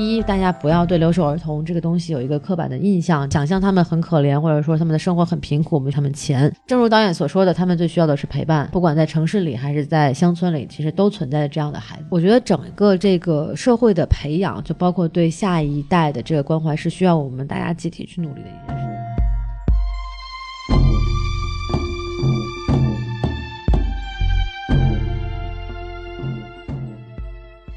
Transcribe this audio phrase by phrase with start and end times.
[0.00, 6.50] 第一，大家不要对留守儿童这个东西有一个刻板的印象，想象他们很可怜，或者说他们的生活很贫苦，没他们钱。
[6.66, 12.06] 正如导演所说的，他们最需要的是陪伴，不管在城市里还是在乡村里，其实都存在着这样的孩子。
[12.08, 18.89] 我觉得整个这个社会的培养，就包括对下一代的这个关怀，是需要我们大家集体去努力的一件事。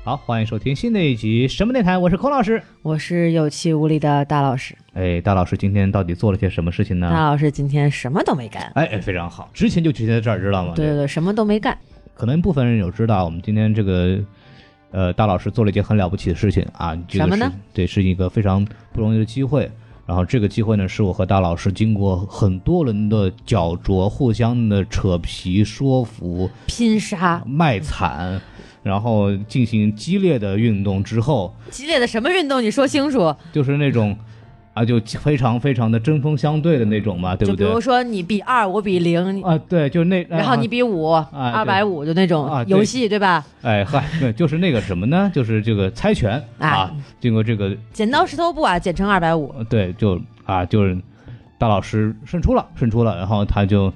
[0.06, 2.62] 好，欢迎收听新的一集什么电台，我是孔老师。
[2.82, 7.10] 我是有气无力的大老师，哎，大老师今天到底做了些什么事情呢？
[7.10, 8.70] 大老师今天什么都没干。
[8.76, 10.74] 哎哎，非常好，之前就局限在这儿，知道吗？
[10.76, 11.78] 对对对，什么都没干。
[12.14, 14.20] 可能部分人有知道，我们今天这个
[14.92, 16.94] 呃，大老师做了一件很了不起的事情啊。
[17.08, 17.58] 这个什么呢是？
[17.74, 19.72] 对，是一个非常不容易的机会。
[20.06, 28.42] 然后这个机会呢，是我和大老师经过很多轮的角逐，互相的扯皮、说服、拼杀，卖惨，
[28.84, 32.62] 然后进行激烈的运动之后，激烈的什么运动？
[32.62, 33.34] 你说清楚。
[33.52, 34.16] 就是那种
[34.74, 37.80] 啊，就非常非常的针锋相对的那种嘛，对不对就比如？
[37.80, 43.46] 说你比二，我比零，啊，对，就那，然后你比五，二百五，就那啊种对游戏，对吧？
[43.62, 45.32] 哎嗨，对，就是那个什么呢？
[45.34, 49.54] 就是这个猜拳啊啊，经过这个剪刀石头布啊，剪成二百五。
[49.58, 50.98] 呃对，就啊，就是
[51.60, 53.94] 大老师胜出了，胜出了，然后他就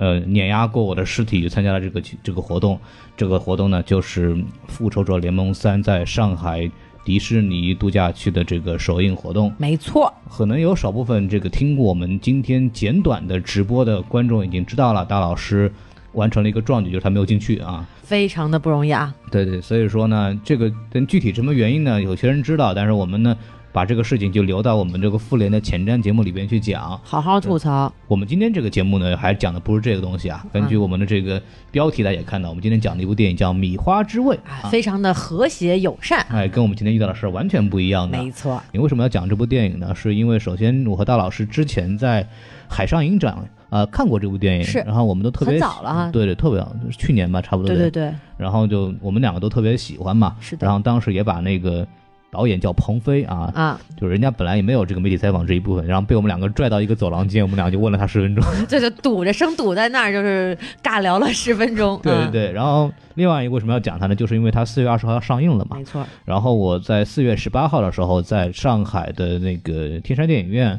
[0.00, 2.80] 呃碾压过我的尸体，参加了这个这个活动。
[3.18, 4.34] 这个活动呢，就是
[4.66, 6.70] 《复仇者联盟三》在上海
[7.04, 9.52] 迪士尼度假区的这个首映活动。
[9.58, 15.70] 没错，可能有少部分这个听过我们今天简短的直播的观众已经知道了，大老师
[16.14, 17.86] 完成了一个壮举，就是他没有进去啊。
[18.02, 19.14] 非常的不容易啊。
[19.30, 22.00] 对对，所以说呢，这个跟具体什么原因呢？
[22.00, 23.36] 有些人知道，但是我们呢，
[23.72, 27.00] 把这个事情就留到我们这个复联的前瞻节目里边去讲。
[27.04, 30.44] 好好吐槽，我们今天这个节目呢，还讲的不是这个东西啊。
[30.52, 31.40] 根据我们的这个
[31.70, 36.24] 标题，大家也看到，我们今天讲的一部电影叫《米花之味》啊，非常的和谐友善。
[36.30, 38.18] 哎，跟我们今天遇到的事儿完全不一样的。
[38.18, 39.94] 没错，你为什么要讲这部电影呢？
[39.94, 42.26] 是因为首先我和大老师之前在
[42.68, 43.36] 海上影展
[43.68, 47.68] 呃看过这部电影，是然后我们都特别很早了哈对对，特别早，去年吧，差不多。
[47.68, 51.86] 对对对，然后就我们两个都特别喜欢嘛，是的然后当时也把那个
[52.30, 58.44] 导演叫鹏飞啊，啊，就是人家本来也没有这个媒体采访这一部分，然后被我们两个拽到一个走廊间，我们俩就问了他十分钟。
[58.68, 62.00] 这 就堵着生堵在那儿，就是尬聊了十分钟。
[62.04, 64.14] 嗯，对对对，然后另外一个为什么要讲他呢？
[64.14, 65.76] 就是因为他四月二十号要上映了嘛。
[65.76, 70.78] 没错，然后我在四月十八号的时候，在上海的那个天山电影院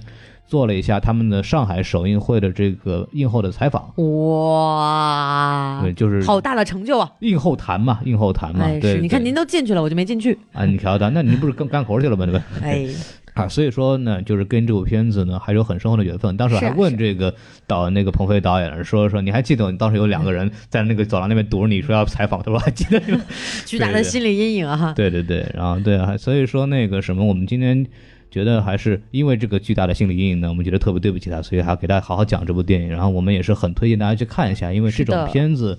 [0.51, 7.09] 做了一下他们的上海首映会的这个映后的采访，哇对，，就是好大的成就啊！
[7.21, 8.65] 映后谈嘛，映后谈嘛。
[8.65, 10.37] 哎，对，是，你看您都进去了，我就没进去。
[10.51, 12.25] 啊，你瞧瞧，那你不是干干活去了吗？
[12.25, 12.43] 对吧？
[12.61, 12.85] 哎，
[13.33, 16.35] 啊，所以说呢，就是跟这部片子呢还有很深厚的缘分。
[16.35, 17.33] 当时还问这个
[17.65, 22.43] 导那个鹏飞导演说说，你还记得你当时有两个人在那个走廊那边堵着你说要采访？
[22.43, 23.01] 他说还记得。
[23.65, 24.75] 巨大的心理阴影啊！
[24.75, 27.87] 哈，对对对，然后对啊，所以说那个什么，我们今天
[28.31, 32.89] 觉得还是因为这个巨大的心理阴影呢，我们觉得特别对不起他，所以还要给大家好好讲这部电影。
[32.89, 35.77] 然后我们也是很推荐大家去看一下，因为这种片子。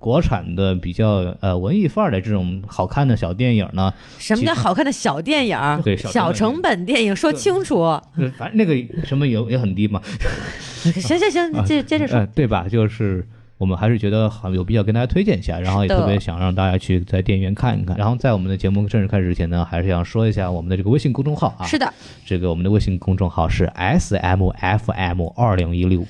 [0.00, 5.58] 国产的比较呃文艺范儿的这种好看的小电影呢，什么叫好看的小电影？
[5.84, 7.80] 对小小成本电影，说清楚。
[7.82, 10.00] 呃反正那个什么也也很低嘛，
[10.80, 12.26] 行行行，接接着说呃，。
[12.28, 12.66] 对吧？
[12.66, 13.28] 就是
[13.60, 17.94] 我们还是觉得好有必要跟大家推荐一下，然后也特别想让大家去在电影院看一看。
[17.98, 21.92] 然后在我们的节目正式开始之前呢，还是想说一下我们的这个微信公众号啊，是的，
[22.24, 26.02] 这个我们的微信公众号是 S M F M 二零一六。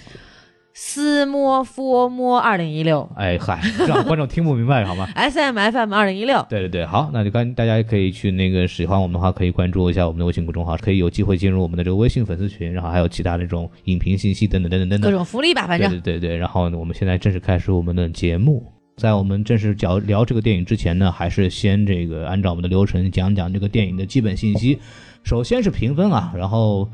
[0.83, 5.07] 斯摸佛摸二零一六哎嗨，让观众听不明白好吗？
[5.15, 6.45] S M F M 二零一六。
[6.49, 15.15] 对对对，好，那就跟大家可以去那个喜欢我们的话，可以关注一下我们的微信公众号，可以有机会进入我们的这个微信粉丝群，然后还有其他那种影评信息等等等等等等各。
[15.15, 18.65] 种福利吧，反正对对对，然后呢，我们现在正式开始我们的节目。
[18.97, 24.79] 在我们正式聊聊这个电影之前呢，还是先这个按照我们的流程讲讲这个电影的基本信息。
[25.23, 26.89] 首先是评分啊，然后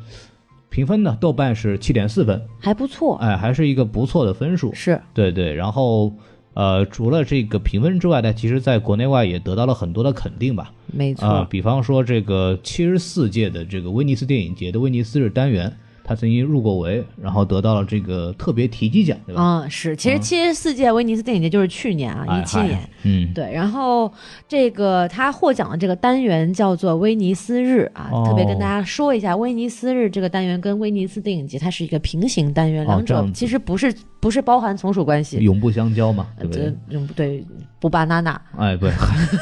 [0.77, 3.17] 评分呢，豆瓣是七点四分，还不错。
[3.17, 4.75] 哎，还是一个不错的分数。
[4.75, 6.13] 是对对，然后
[6.53, 10.71] 呃，除了这个评分之外呢，其实在国内外也得到了很多的肯定吧。
[10.93, 15.75] 没啊、错，比方说这个七十四届的这个威尼斯电影节的威尼斯日单元，
[16.09, 19.43] 他曾经入过围，然后得到了这个特别提及奖，对吧？
[19.43, 19.97] 嗯，是。
[19.97, 22.79] 其实七十四届威尼斯电影节就是去年啊，一七年。
[23.03, 24.13] 嗯，对，然后
[24.47, 33.93] 这个他获奖的这个单元叫做威尼斯日啊，哦特别跟大家说一下，威尼斯日这个单元跟威尼斯电影节它是一个平行单元，哦两者其实不是
[34.27, 35.37] 不是包含从属关系。
[35.39, 37.45] 永不相交嘛，对不对？
[37.79, 38.91] 不巴娜娜，哎，对，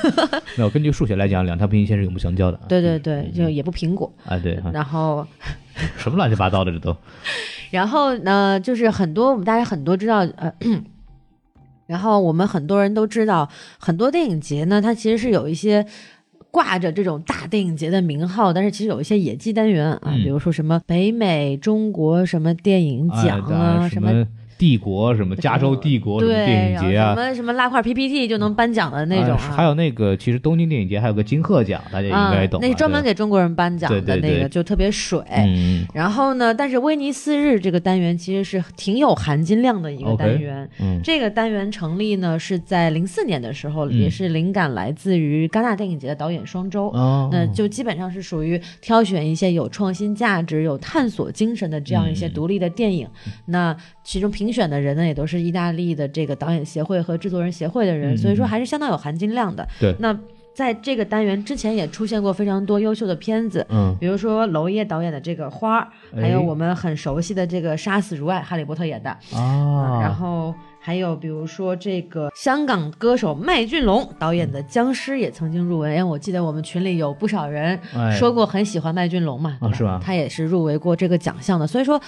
[0.58, 2.60] 没有根据数学来讲，两条平行线是永不相交的。
[2.68, 4.12] 对对对，就也不苹果。
[4.26, 5.26] 哎，对，啊然后
[5.96, 6.94] 什么乱七八糟的这都。
[7.72, 10.52] 然后呢，就是很多我们大家很多知道呃。
[11.86, 13.48] 然后我们很多人都知道，
[13.78, 15.86] 很多电影节呢，它其实是有一些
[16.50, 24.26] 挂着这种大电影节的名号，但是其实有一些野鸡单元啊，嗯比如说什么北美中国什么电影奖啊，哎什么。
[24.64, 27.14] 帝国什么加州帝国什么对，电影节啊。
[27.14, 35.22] 什，么什么拉块 PPT 就能颁奖的那种啊，啊还有那个其实东京电影节还有个金鹤奖，大家应该懂那是专门给中国人颁奖的那个，就特别水。
[35.28, 35.84] 嗯。
[35.92, 40.66] 然后呢，但是威尼斯日这个单元其实是挺有含金量的一个单元。
[40.80, 40.98] 嗯。
[41.04, 43.92] 这个单元成立呢是在零四年的时候，嗯。
[43.92, 46.88] 也是灵感来自于戛纳电影节的导演双周。
[46.88, 52.32] 哦，那就基本上是属于挑选一些有创新价值、有探索精神的这样一些嗯。
[52.32, 53.06] 独立的电影。
[53.44, 59.68] 那其中评选的人呢，也都是意大利的这个导演协会和制作人协会的人，嗯所以说还是相当有含金量的。
[59.80, 60.16] 对那
[60.54, 65.88] 在这个单元之前也出现过非常多优秀的片子，嗯，比如说娄烨导演的这个《花儿》，
[66.20, 69.10] 还有哎我们很熟悉的这个《杀死如爱》，哈利波特演的。
[69.36, 82.00] 啊，然后还有比如说这个香港歌手麦浚龙导演的《僵尸》也曾经入围，因为我记得我们群里有不少人哎说过很喜欢麦浚龙嘛，是吧他也是入围过这个奖项的，所以说。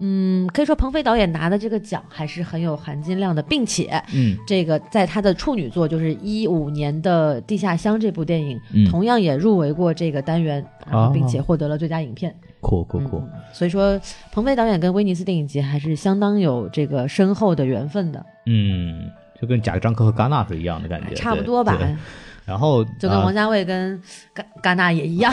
[0.00, 12.34] 嗯，可以说鹏飞导演拿的这个奖还是很有含金量的，并且嗯这个在他的处女作就是一五年的《地下乡》这部电影，嗯同样也入围过这个单元，然后哦并且获得了最佳影片。
[12.60, 14.00] 酷酷酷嗯，所以说，
[14.32, 21.78] 鹏飞导演跟威尼斯电影节还是相当有这个深厚的缘分的，嗯，就跟贾樟柯和戛纳是一样的感觉，差不多吧。
[22.46, 24.00] 对然后啊就跟王家卫跟
[24.34, 25.32] 戛戛纳也一样。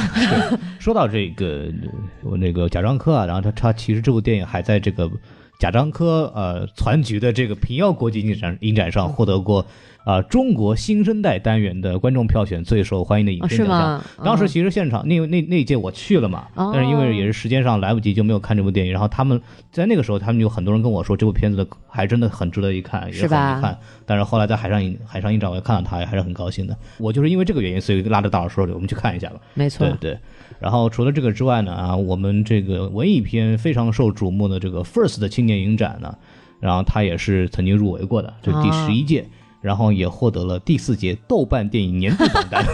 [0.80, 1.72] 说到这个，
[2.24, 5.10] 我那个贾樟柯啊，然后他他其实这部电影还在这个
[5.60, 9.66] 贾樟柯呃攒局的这个平遥国际影展影展上获得过
[10.04, 13.80] 啊、中国新生代单元的观众票选最受欢迎的影片奖项。
[13.80, 14.04] 吗？
[14.24, 18.92] 当时嗯其实现场那那那一届我去了嘛，哦但是因为也是时间上来不及，就没有看这部电影。
[18.92, 19.40] 然后他们
[19.72, 23.78] 在那个时候，他们有很多人跟我说，这部片子的还真的很值得一看，也很是吧一看。
[24.06, 26.76] 但是后来在海上影海上影展，我也看到他，还是很高兴的。
[26.98, 29.36] 我就是因为这个原因，所以拉着大老师说，我们去看一下吧。
[29.54, 30.20] 没错对，对。
[30.60, 36.16] 然后除了这个之外呢，啊，我们这个文艺片非常受瞩目的这个 First 的青年影展呢，
[36.60, 39.26] 然后他也是曾经入围过的，就是第啊十一届，
[39.62, 42.66] 然后也获得了第四届豆瓣电影年度榜单，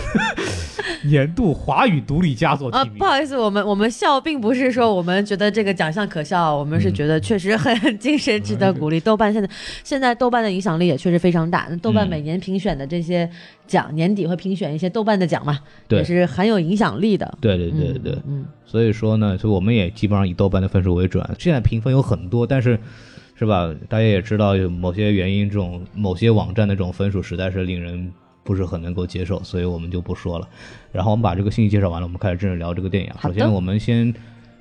[1.06, 3.06] 年度华语独立佳作啊，提名不。
[3.06, 9.00] 好意思，我们我们笑并不是说我们觉得这个奖项可笑，我们是觉得确实很精神，值得鼓励。
[9.00, 9.50] 豆瓣现在
[9.84, 13.30] 现在豆瓣的影响力也确实非常大，那豆瓣嗯每年评选的这些
[13.68, 15.60] 奖，年底会评选一些豆瓣的奖嘛，
[15.90, 17.38] 也是很有影响力的。
[17.42, 21.24] 对对对对，嗯，所以说呢，所以我们也基本上以豆瓣的分数为准。
[21.38, 22.80] 现在评分有很多，但是
[23.39, 23.72] 是吧？
[23.88, 28.12] 大家也知道，有某些原因，这种某些网站的这种分数实在是令人
[28.44, 30.50] 不是很能够接受，所以我们就不说了。
[30.92, 33.12] 然后我们把这个信息介绍完了，我们开始正式聊这个电影。
[33.22, 34.12] 首先，我们先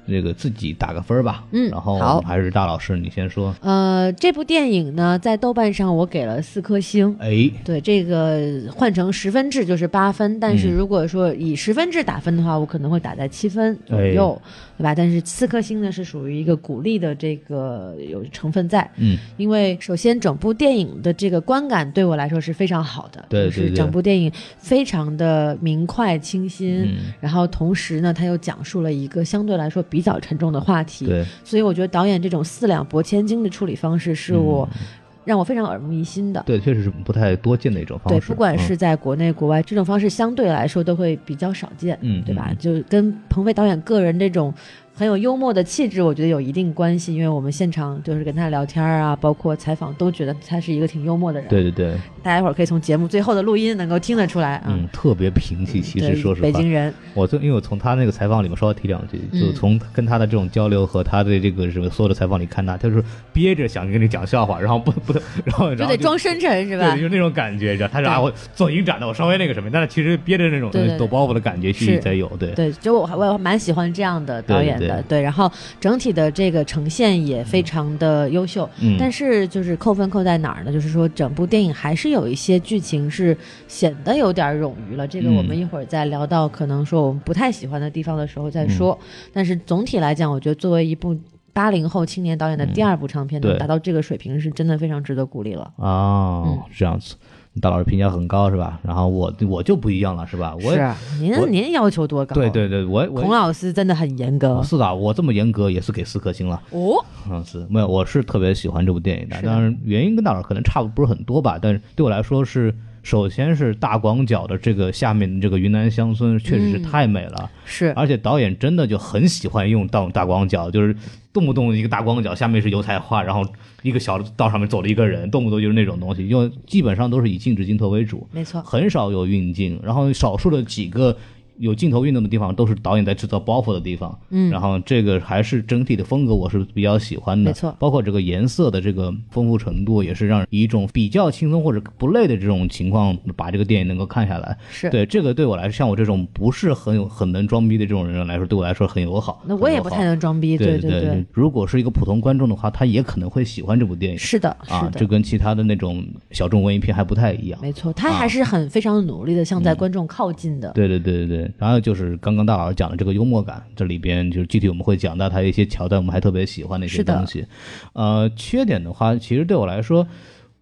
[0.06, 1.44] 这个自己打个分吧。
[1.53, 3.55] 嗯然后好还是大老师，你先说。
[3.61, 7.14] 呃，这部电影呢，在豆瓣上我给了四颗星。
[7.19, 14.41] 哎，对这个换成十分制就是八分，但是嗯如果说以十分制打分的话，我可能会打在七分左哎右，
[14.76, 14.94] 对吧？
[14.94, 34.81] 但是四颗星呢是属于一个鼓励的这个有成分在，嗯，因为首先整部电影的这个观感对我来说是非常好的，就是整部电影非常的明快清新，嗯然后同时呢，它又讲述了一个相对来说比较沉重的话题，对，所以我觉得导演这种四两拨千斤的处理方式是我、嗯
[35.26, 36.41] 让我非常耳目一新的。
[36.46, 38.20] 对，确实是不太多见的一种方式。
[38.20, 38.58] 对，不管嗯。
[38.60, 42.46] 是在国内国外，这种方式相对来说都会比较少见，嗯对吧？
[42.50, 42.56] 嗯。
[42.58, 44.55] 就跟彭飞导演个人这种
[44.98, 47.15] 很有幽默的气质，我觉得有一定关系。
[47.15, 51.46] 因为我们现场就是跟他聊天啊，包括采访，都觉得他是一个挺幽默的人。
[51.50, 54.69] 对对对，大家一会儿可以从节目最后的录音能够听得出来啊。
[54.69, 55.82] 嗯，特别平气。
[55.82, 65.12] 其实说实话，北京人，我就因为我从他那个采访里面稍微提两句，嗯就从跟他的这种交流和他的这个什么所有的采访里看他，他就是憋着想跟你讲笑话，然后不不，
[65.44, 67.03] 然后然后就就得装深沉是吧对，？
[67.03, 75.50] 就那种感觉，你知道，他是啊，我做影展的，我稍微那个什么，但是其实憋着那种抖包袱的感觉心里是才有，对，对，就我还我蛮喜欢这样的导演的，对对然后
[75.81, 80.72] 整体的这个呈现也非常的优秀，嗯，但是就是扣分扣在哪儿呢？
[80.72, 83.36] 就是说整部电影还是有一些剧情是
[83.69, 85.06] 显得有点冗余了。
[85.06, 88.98] 这个嗯我们一会儿再聊到可能说我们不太喜欢的地方的时候再说。
[89.00, 91.14] 嗯但是总体来讲，我觉得作为一部
[91.52, 95.72] 八零后青年导演的第二部长片，能对达到这个水平是真的非常值得鼓励了。
[95.76, 97.14] 哦嗯，这样子，
[97.60, 98.79] 大老师评价很高是吧？
[98.82, 100.55] 然后我我就不一样了是吧？
[100.63, 102.34] 我是啊您我您要求多高？
[102.34, 103.34] 对，对对，我孔我。
[103.34, 106.60] 老师真的很严格是的，我这么严格也是给四颗星了。
[106.70, 107.05] 哦。
[107.31, 112.75] 嗯，是没有，我是特别喜欢这部电影的当然，原因跟大老师可能差不不是很多吧，但是对我来说是
[113.06, 116.82] 首先是大广角的这个下面的这个云南乡村确实是嗯。
[116.82, 117.93] 太美了，是。
[117.93, 120.93] 而且导演真的就很喜欢用大大广角，就是
[121.32, 123.48] 动不动一个大广角下面是油菜花，然后
[123.82, 131.17] 一个小道上面走了一个人，动不动就是那种东西，因为基本上都是以静止镜头为主，没错，很少有运镜，然后少数的几个
[131.58, 134.19] 有镜头运动的地方都是导演在制造包袱的地方。
[134.31, 144.56] 嗯然后这个还是整体的风格我是比较喜欢的，没错包括这个颜色的这个丰富程度，也是让以一种比较轻松或者不累的这种情况把这个电影能够看下来。
[144.69, 144.91] 是。
[144.91, 149.43] 对这个对我来说，像我这种不是很有很能装逼的这种人来说，对我来说很友好。
[149.46, 157.58] 那我也不太能装逼，对对对如果是一个普通观众的话，他也可能会喜欢这部电影是的，啊是，的，这跟其他的那种小众文艺片还不太一样。
[157.60, 160.72] 没错，他啊还是很非常努力的向在嗯观众靠近的。
[160.72, 167.44] 对对对对对，然后就是刚刚大老师讲的这个幽默感，这里边就是具体我们会讲到他的一些桥段，我们还特别喜欢的一些东西。
[167.93, 170.06] 呃，缺点的话，其实对我来说，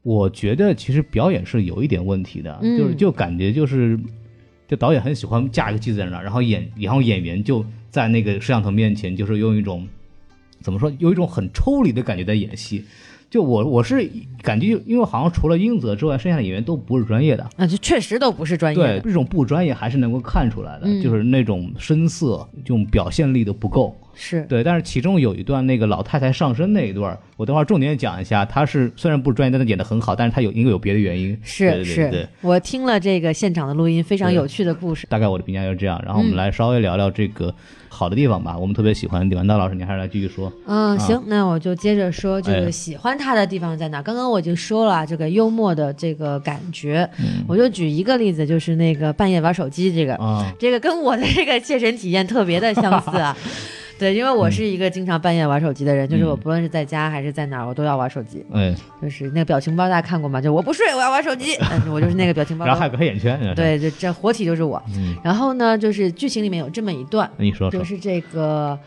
[0.03, 3.99] 我觉得其实表演是有一点问题的，嗯就是就感觉就是，
[4.69, 9.87] 就导演很喜欢架一个机子在那，然后演然后演员就在那个摄像头面前，就是用一种
[10.61, 12.85] 怎么说，有一种很抽离的感觉在演戏。
[13.35, 14.09] 就我我是
[14.43, 17.45] 感觉，因为好像除了英泽之外，剩下的演员都不是专业的。
[17.57, 23.93] 啊，就确实都不是专业对，这种不专业还是能够看出来的，嗯就是那种声色，这种表现力都不够。
[24.15, 28.45] 是，对，但是其中有一段那个老太太上身那一段，我等会儿重点讲一下。
[28.45, 31.39] 她是虽然不是专业，但她演的很好，但是她有应该有别的原因。
[31.43, 35.07] 是是，我听了这个现场的录音，非常有趣的故事。
[35.09, 36.01] 大概我的评价就是这样。
[36.05, 37.55] 然后我们嗯来稍微聊聊这个
[37.89, 38.57] 好的地方吧。
[38.57, 40.53] 我们特别喜欢李文道老师，你还是来继续说。
[40.67, 44.01] 嗯，啊行，那我就接着说这哎个喜欢他的地方在哪。
[44.03, 47.09] 刚刚我已经说了这个幽默的这个感觉，
[47.47, 53.37] 我就举一个例子，就是那个半夜玩手机这个，啊，这个跟我的这个切身体验特别的相似啊。
[53.99, 58.45] 对，因为我是一个经常半夜玩手机的人，就是我不论是在家还是在哪儿，我都要玩手机。
[58.53, 60.41] 哎，就是那个表情包大家看过吗？
[60.41, 62.67] 就我不睡，我要玩手机，嗯我就是那个表情包。
[62.67, 63.39] 然后还有个黑眼圈。
[63.41, 64.83] 嗯， 对，这这活体就是我。
[64.97, 67.85] 嗯，然后呢，就是剧情里面有这么一段，那你说说就。
[67.85, 68.79] 是这个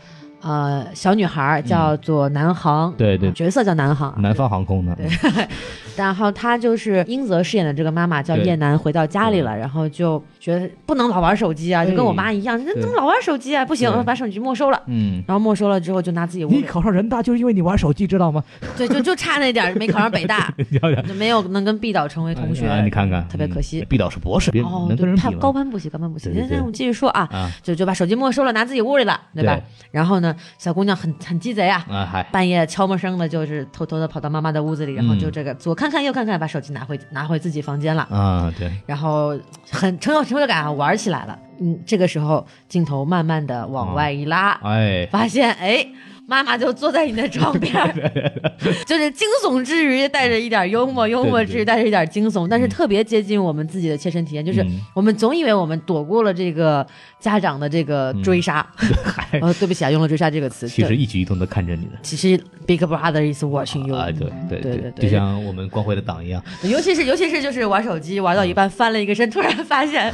[0.42, 4.18] 呃小女孩儿叫做南航，对对角色叫南航啊。
[4.20, 5.08] 南方航空的，对
[5.96, 13.64] 然后她就是英泽饰演的这个妈妈叫叶楠，回到家里了，然后就觉得不能老玩手机啊，就跟我妈一样，那对怎么老玩手机啊？
[13.64, 14.80] 不行，把手机没收了。
[14.86, 18.42] 嗯，然后没收了之后，就拿自己屋里，考上人大就是因为你玩手机，知道吗？
[18.76, 20.52] 对，就就差那点儿没考上北大，
[21.16, 22.66] 没有能跟毕导成为同学。
[22.66, 25.30] 啊，你看看，特别可惜嗯毕导是博士，别哦，对，他？
[25.38, 26.30] 高攀不起，高攀不起。
[26.34, 29.58] 那那我们继续说啊，啊就就把手机没收了，拿自己屋里了，对吧？
[29.90, 31.84] 然后呢，小姑娘很很鸡贼啊，
[32.32, 39.38] 半夜悄没声的，就是偷偷的跑到妈妈的屋子里，然后就这个左看看右看看，把手机拿回拿回自己房间了，啊，对，然后
[39.70, 41.36] 很程有成就感啊，玩起来了。
[41.58, 45.88] 嗯，这个时候镜头慢慢的往外一拉，哎，发现哎。
[46.30, 47.88] 妈妈就坐在你的床边儿，
[48.86, 54.44] 就是惊悚之余带着一点幽默，幽默之余带着一点惊悚，但是特别接近我们自己的切身体验。
[54.44, 54.80] 就是嗯。
[54.94, 56.86] 我们总以为我们躲过了这个
[57.18, 58.66] 家长的这个追杀，
[59.02, 60.66] 嗨， 呃，对不起啊，用了追杀这个词。
[60.66, 61.92] 嗯其实一举一动都看着你的。
[62.02, 70.12] 其实 Big Brother is watching you，、啊，对对对对对就像我们光辉的党一样，尤其是尤其是就是玩手机玩到一半翻了一个身，突然发现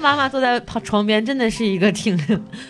[0.00, 2.18] 妈妈坐在旁床边，真的是一个挺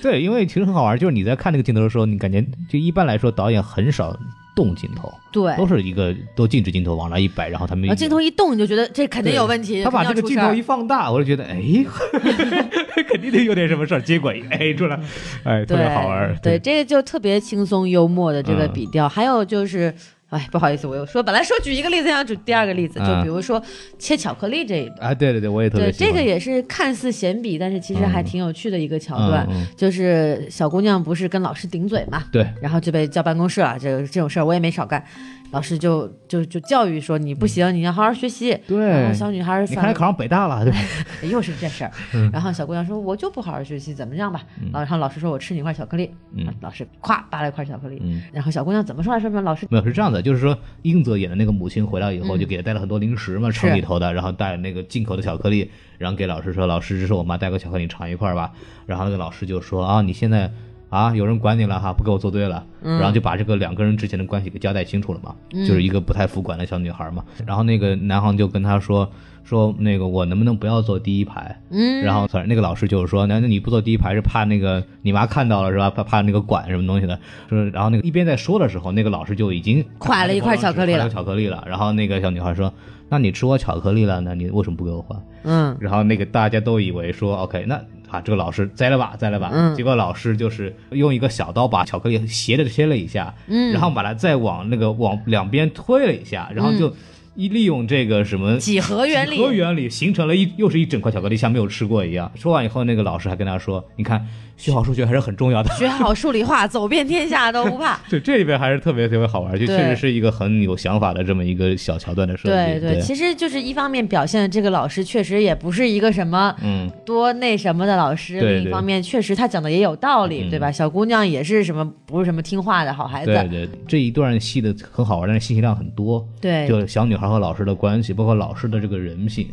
[0.03, 4.17] 对，因为其实很好玩，就是你在看那个镜头的时候，你感觉就一般来说导演很少
[4.57, 5.55] 动镜头，对。
[5.57, 11.61] 都是一个都静止镜头往那一摆，然后他们镜头一动，你就觉得这肯定有问题，他把这个镜头一放大，我就觉得哎，
[13.09, 14.99] 肯定得有点什么事儿，结果一哎出来，
[15.45, 19.95] 哎特别好玩儿，对，这个就特别轻松幽默的这个嗯笔调，还有就是。
[20.31, 23.63] 哎，不好意思，我又说，本来说举一个例子，想举第二个例子，就啊比如说
[23.99, 28.25] 切巧克力这一段，啊，对对对，我也特别对，这个也是看似闲笔，但是其实还嗯。
[28.25, 29.67] 挺有趣的一个桥段，嗯嗯。
[29.75, 32.47] 就是小姑娘不是跟老师顶嘴嘛，对。
[32.61, 33.79] 然后就被叫办公室了。
[33.81, 35.03] 这个这种事儿我也没少干，
[35.51, 38.57] 老师就就就教育说你不行，你要好好学习。
[38.67, 40.79] 对然后小女孩儿反你看来考上北大了，对吧？
[41.31, 41.91] 又是这事儿。
[42.15, 44.43] 嗯然后小姑娘说我就不好好学习，怎么样吧？
[44.73, 47.99] 然后老师说我吃你一块巧克力，嗯老师咵扒了一块巧克力。
[48.05, 48.23] 嗯。
[48.33, 49.41] 然后小姑娘怎么说来说什么？
[49.43, 58.53] 老师没有是这样的，就是说英泽演的那个母亲回来以后，嗯就给她带了很多零食嘛，是城里头的，然后带那个进口的巧克力，然后给老师说：“老师，这是我妈带个巧克力，尝一块吧。”
[58.87, 60.51] 然后那个老师就说：“啊，你现在
[60.89, 67.25] 啊，有人管你了哈，不给我作对了。”然后就把这个两个人之前的关系给交代清楚了嘛，就是一个不太服管的小女孩嘛。
[67.47, 69.11] 然后那个男航就跟他说。
[69.45, 71.59] 说那个我能不能不要坐第一排？
[71.71, 75.89] 嗯，然后那个老师就是说，那那你不坐第一排是怕那个 你妈看到了是吧？
[75.89, 77.19] 怕怕那个管什么东西的？
[77.49, 81.65] 说然后那个一边在说的时候，那个老师就已经挎了一块巧克力了巧克力了。
[81.67, 82.71] 然后那个小女孩说
[83.09, 87.75] ：“那你吃我巧克力了，那你为什么不给我换嗯？”然后那个大家都以为说，OK，那
[88.09, 89.51] 啊这个老师栽了吧，栽了吧。
[89.53, 96.95] 嗯结果老师就是用一个小刀把巧克力斜着切了一下，嗯然后把它再往那个往两边推了一下，然后就。
[97.35, 102.29] 一利用这个什么几何原理几何原理形成了一又是一整块巧克力，像没有吃过一样。
[102.35, 104.27] 说完以后，那个老师还跟他说：“你看，
[104.59, 107.99] 学好数学还是很重要的。”学好数理化，走遍天下都不怕。
[108.11, 112.81] 对，这里边还是特别特别好玩，就确实是一个很有想法的这么一个小桥段的设计。
[112.81, 120.71] 对对，其实就是一方面表现这个老师确实也不是一个什么嗯，多那什么的老师，另一方面确实他讲的也有道理，嗯对吧？
[120.73, 126.27] 小姑娘也是什么不是什么听话的好孩子，对对，这一段戏的很好玩，但是信息量很多。
[126.41, 129.49] 对就小女孩和老师的关系，包括老师的这个人性，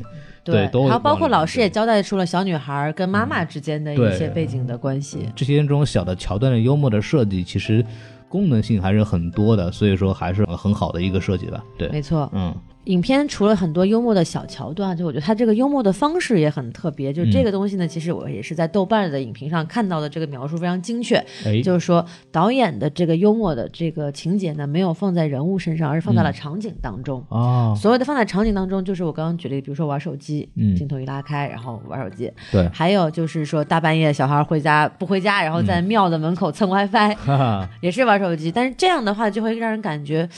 [0.54, 5.28] 对都还有包括老师也交代出了小女孩跟妈妈之间的一些背景的关系。
[5.36, 7.84] 这些这种小的桥段的幽默的设计，其实
[8.30, 11.64] 功能性还是很多的，所以说还是很好的一个设计吧。
[11.78, 12.54] 对，没错，嗯，
[12.86, 17.12] 影片除了很多幽默的小桥段，就我觉得它这个幽默的方式也很特别。
[17.12, 21.16] 就这嗯个东西呢，其实我也是在豆瓣的影评上看到的，这个描述非常精确。
[21.46, 27.24] 哎，就是说，导演的这个幽默的这个情节呢，没有放在人物身上，而是放在了场景当中。
[27.30, 37.16] 哦，所谓的放在场景当中，就是我刚刚举例，比如说玩手机，嗯镜头一拉开，然后玩手机；对，还有就是说大半夜小孩回家不回家，然后在庙的门口蹭 WiFi，
[37.82, 38.52] 也是玩手机。
[38.52, 40.30] 但是这样的话，就会让人感觉。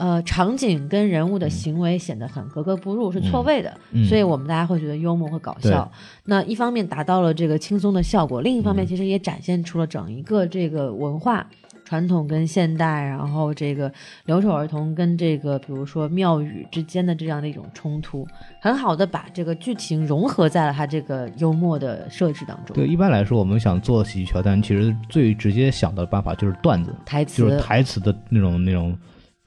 [0.00, 5.92] 呃，场景跟人物的行为显得很格格不入，是错位的，嗯所以我们大家会觉得幽默和搞笑。
[6.24, 11.46] 那一方面达到了这个轻松的效果，另一嗯方面其实也展现出了整一个这个文化
[11.84, 13.92] 传统跟现代，然后这个
[14.24, 18.26] 留守儿童跟这个比如说庙宇之间的这样的一种冲突，
[18.58, 22.74] 很好的把这个剧情融合在了它这个幽默的设置当中。
[22.74, 28.96] 对，一般来说，我们想做喜剧桥段，其实最直接想到的办法就是段子，台词就是词台词的那种那种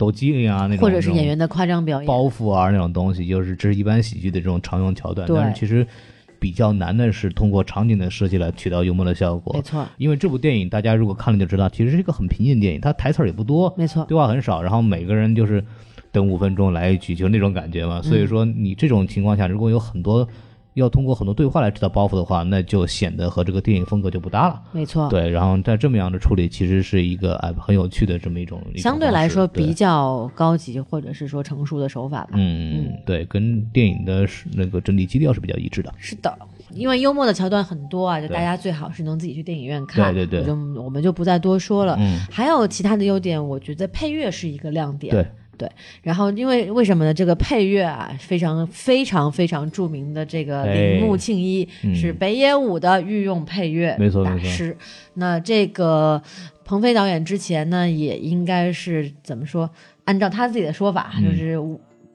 [0.04, 5.26] 抖机灵啊，那种或者是演员的夸张表演，包袱啊那种东西，就是这是一般喜剧的这种常用桥段。
[5.26, 5.88] 对但是其实
[6.40, 9.62] 比较难的是通过场景的设计来取到幽默的效果没。
[9.62, 15.64] 错，因为这部电影大家如果看了就知道，其实是一个很平静的电影，它台词儿也不多，没错，对话很少，然后每个人就是
[16.12, 18.02] 等五分钟来一句，就那种感觉嘛。
[18.02, 20.28] 所以说你这种情况下，如果有很多
[20.74, 24.62] 要通过很多对话来制造包袱的话，那就显得和这个电影风格就不搭了。
[24.72, 25.08] 没错。
[25.10, 32.32] 对，然后在这么样的处理，其实是一个哎很有趣的这么一种，相对来说比较高级或者是说成熟的手法吧。
[32.34, 35.94] 嗯，嗯对，跟电影的那个整体基调是比较一致的。
[35.98, 36.36] 是的，
[36.72, 40.14] 因为幽默的桥段很多啊，就大家最好是能自己去电影院看。
[40.14, 41.96] 对对对我就我们就不再多说了。
[42.00, 45.14] 嗯，还有其他的优点，我觉得配乐是一个亮点。
[45.14, 45.26] 对。
[46.02, 47.14] 然后，因为为什么呢？
[47.14, 54.76] 这个配乐啊，非常非常非常著名的这个铃木庆一、嗯是北野武的御用配乐大师。
[55.16, 56.22] 那这个
[56.64, 59.70] 鹏飞导演之前呢，也应该是怎么说？
[60.06, 61.58] 按照他自己的说法，嗯就是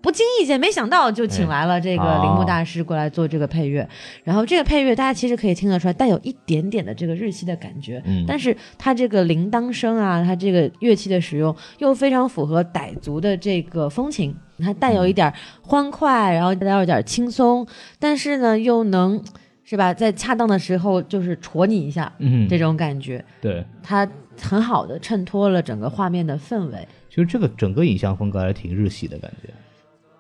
[0.00, 3.86] 不经意间没想到就请来了这个哎铃木大师过来做这个配乐。
[4.22, 8.02] 然后这个配乐大家其实可以听得出来，带有一点点的这个日系的感觉。
[8.06, 15.32] 嗯但是它这个铃铛声啊，它这个乐器的使用又非常符合傣族的这个风情，它带有一点
[15.62, 17.66] 欢快，然后带有一点轻松，
[17.98, 19.22] 但是呢又能
[19.64, 24.08] 是吧，在恰当的时候就是戳你一下，嗯，这种感觉，对，它
[24.40, 26.86] 很好的衬托了整个画面的氛围。
[27.10, 29.52] 其实这个整个影像风格还是挺日系的感觉。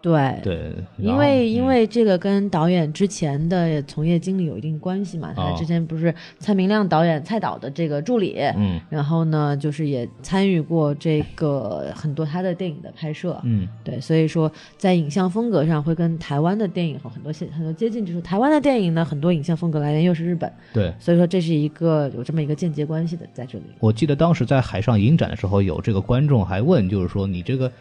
[0.00, 18.18] 对，对，因为因嗯为这个跟导演之前的从业经历有一定关系嘛，他哦之前不是蔡明亮导演蔡导的这个助理，嗯然后呢，就是也参与过这个很多他的电影的拍摄，嗯对，所以说在影像风格上会跟台湾的电影和很多很多接近就是。
[18.28, 20.92] 台湾的电影呢，很多影像风格来源又是日本，对。
[20.98, 23.64] 所以说这是一个有这么一个间接关系的在这里。
[23.80, 27.72] 我记得当时在海上影展的时候，有这个观众还问，就是说你这个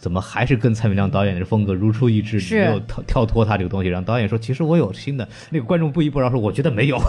[0.00, 3.90] 怎么还是跟蔡明亮导演的风格如出一辙，你没有跳跳脱他这个东西？
[3.90, 5.28] 然后导演说，其实我有新的。
[5.50, 6.98] 那个观众不依不饶说，我觉得没有。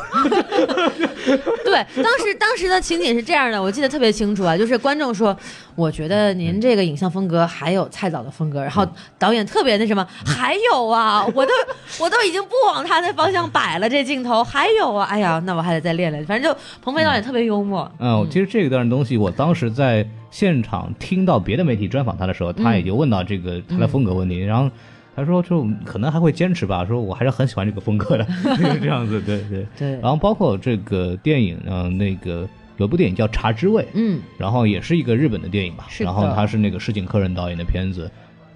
[1.72, 5.36] 对，当时当时的情景是这样的，我记得特别清楚啊，就是观众说，
[5.76, 8.86] 我觉得您这个影像风格还有蔡导的风格，然后
[9.18, 11.54] 导演特别那什么，还有啊， 我都
[12.00, 16.26] 我都已经不往他那方向摆了，这镜头还有啊，哎呀，那我还得再练练。
[16.26, 24.70] 反正就鹏飞导演特别幽默，嗯，其实这一段东西，我当时在现场听到别的媒体专访他的时候，他也就问到这个他的风格问题，然后
[25.16, 28.26] 他说就可能还会坚持吧，说我还是很喜欢这个风格的，
[28.58, 29.66] 就是这样子，对对。
[29.78, 32.48] 对，然后包括这个电影，嗯、那个
[32.78, 38.10] 有部电影叫《茶之味》，嗯，然后也是一个日本的电影吧，然后他是那个石井客人导演的片子，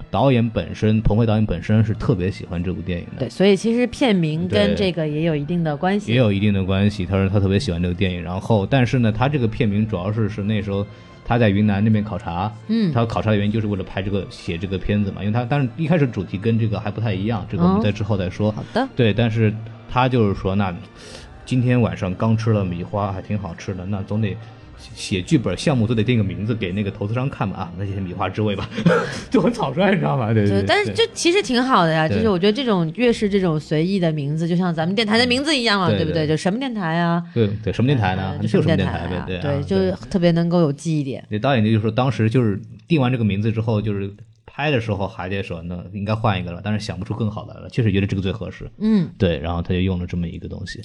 [0.10, 7.06] 导演本身彭辉导演本身是特别喜欢这部电影的，对，所以其实片名跟这个也有一定的关系，也有一定的关系。
[7.06, 10.86] 他说他特别喜欢这个电影，然后但是呢，他这个片名主要是是那时候
[11.26, 18.52] 他在云南那边考察，嗯他考察的原因就是为了拍这个写这个片子嘛，因为他当然一开始主题跟这个还不太一样，这个我们哦在之后再说。
[18.52, 19.52] 好的，对，但是
[19.90, 20.74] 他就是说，那
[21.44, 24.38] 今天晚上刚吃了米花，还挺好吃的，那总得
[24.96, 28.70] 写剧本项目都得定个名字给那个投资商看嘛啊，那些米花之味吧，
[29.30, 30.34] 就很草率，你知道吗？
[30.34, 30.64] 对对。
[30.66, 36.26] 但是就其实挺好的呀，就是我觉得这种越是这种随意的名字，就像咱们电台的名字一样嘛，对对不对？
[36.26, 37.22] 就什么电台啊？
[37.34, 38.32] 对对，什么电台呢？
[38.32, 39.26] 呃就就是什么电台啊？
[39.28, 41.24] 对就是特别能够有记忆点。
[41.30, 44.10] 那导演就说，当时就是定完这个名字之后，就是
[44.46, 48.72] 拍的时候还得说，那应该换一个了，但是想不出更好的了，确实觉得这个最合适。
[48.80, 50.82] 嗯对，然后他就用了这么一个东西。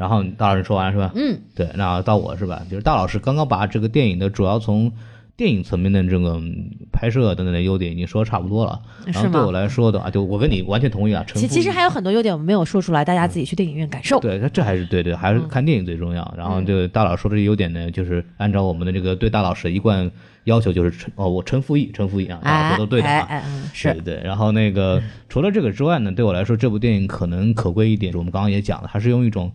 [0.00, 1.12] 然后大老师说完是吧？
[1.14, 2.62] 嗯，对，那到我是吧？
[2.70, 4.90] 就是大老师刚刚把这个电影的主要从
[5.36, 8.80] 电影层面的这个嗯拍摄等等的优点已经说得差不多了。
[9.04, 9.26] 然是吗？
[9.26, 11.22] 后对我来说的话，就我跟你完全同意啊。
[11.34, 14.18] 其其实还有很多优点我们没有说出来，大家自己去电影院感受。
[14.20, 16.34] 对，他这还是对对，还嗯是看电影最重要。
[16.34, 20.10] 然后就大老师说的优点呢，就是按照我们的这个对大老师的一贯
[20.44, 23.42] 要求，就是陈哦，我陈复义，陈复义啊，大佬哎说都对的啊。
[23.74, 29.52] 是对对，然后那个除了这个之外呢，对我来说，这部电影可能可贵一点，我们刚刚也讲了，它是用一种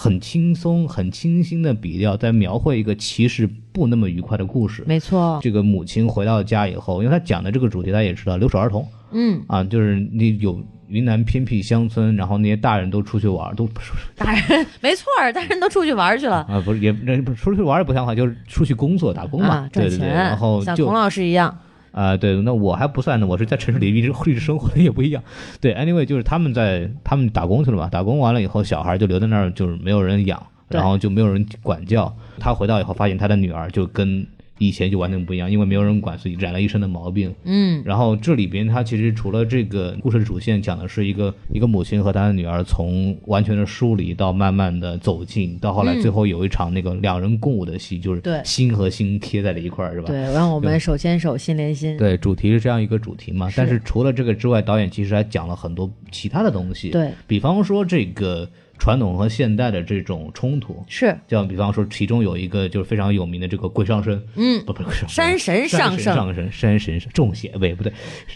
[0.00, 4.84] 很轻松、很清新的笔调，在描绘一个其实不那么愉快的故事。
[4.86, 5.40] 没错。
[5.42, 19.98] 这个母亲回到家以后，因为他讲的这个主题，大家也知道，留守儿童嗯，啊，就是你有云南偏僻乡村，然后那些大人都出去玩，都不 是大人没错儿，大人都出去玩去了 啊，不是也那 不出去玩也不像话，就是出去工作打工嘛，啊，赚钱。
[19.98, 21.58] 对对对，然后就像孔老师一样，
[21.90, 25.22] 啊、对，那我还不算呢，我是在城市里一直一直生活的也不一样。
[25.60, 32.14] 对，anyway，就是他们在他们打工去了嘛，打工完了以后，小孩就留在那儿，就是没有人养，然后就没有人管教。
[32.38, 34.26] 他回到以后，发现他的女儿就跟
[34.58, 37.34] 以前就完全不一样，因为没有人管，所以染了一身的毛病。
[37.44, 50.06] 嗯，然后这里边，它其实除了这个故事的主线讲的是一个一个母亲和她的女儿从完全的疏离到慢慢的走近，到后来嗯最后有一场那个两人共舞的戏，就是对心和心贴在了一块儿，是吧？
[50.08, 51.96] 对，让我们手牵手，心连心。
[51.96, 53.48] 对，主题是这样一个主题嘛。
[53.48, 67.92] 是但是除了这个之外，导演其实还讲了很多其他的东西。，对，比方说这个传统和现代的这种冲突，是，像比方说其中有一个就是非常有名的这个鬼上身，嗯，不不不是山神上身，上身，山神上中邪喂不对，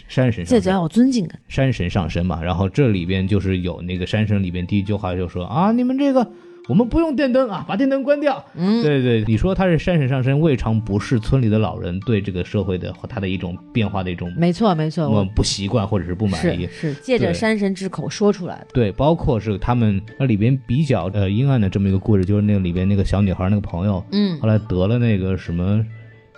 [0.07, 0.59] 山神上身。
[0.59, 1.39] 这叫有尊敬感。
[1.47, 6.29] 山神上身嘛，然后这里边就是有那个山神里边第一句话就说啊，你们这个
[6.69, 8.43] 我们不用电灯啊，把电灯关掉。
[8.55, 16.93] 嗯，对对，你说他是山神上身，未尝不是村里的老人对这个社会的和他的一种变化的一种没错没错，我们不习惯或者是不满意是。
[16.93, 18.67] 是借着山神之口说出来的。
[18.73, 25.85] 对，包括是他们那里边比较呃阴暗的这么一个故事，就是那个里边那个小女孩那个朋友，嗯，后来得了那个什么，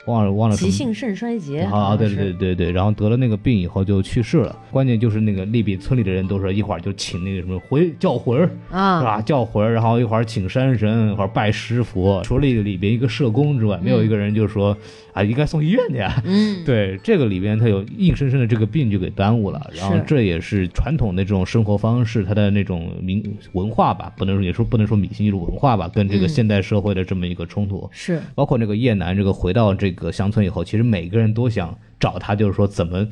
[0.07, 0.55] 忘了忘了。
[0.55, 1.61] 急性肾衰竭。
[1.61, 4.55] 啊，对对对对，然后得了那个病以后就去世了。
[4.71, 9.21] 关键就是那个利比村里的人都说一会儿就请那个什么回叫魂儿，是啊，吧？
[9.21, 12.21] 叫魂儿，然后一会儿请山神，一会儿拜师佛。
[12.23, 14.75] 除了里边一个社工之外，没有一个人就说、
[15.13, 16.21] 啊，应该送医院去啊。
[16.25, 27.89] 嗯， 对，这个里边他有硬生生的这个病就给耽误了，然后这也是传统的这种生活方式，他的那种民文化吧，不能说也说不能说迷信，就是文化吧，跟这个嗯现代社会的这么一个冲突。
[27.91, 33.07] 是包括那个叶楠，这个回到这个乡村以后，其实每个人都想找他，就是说怎么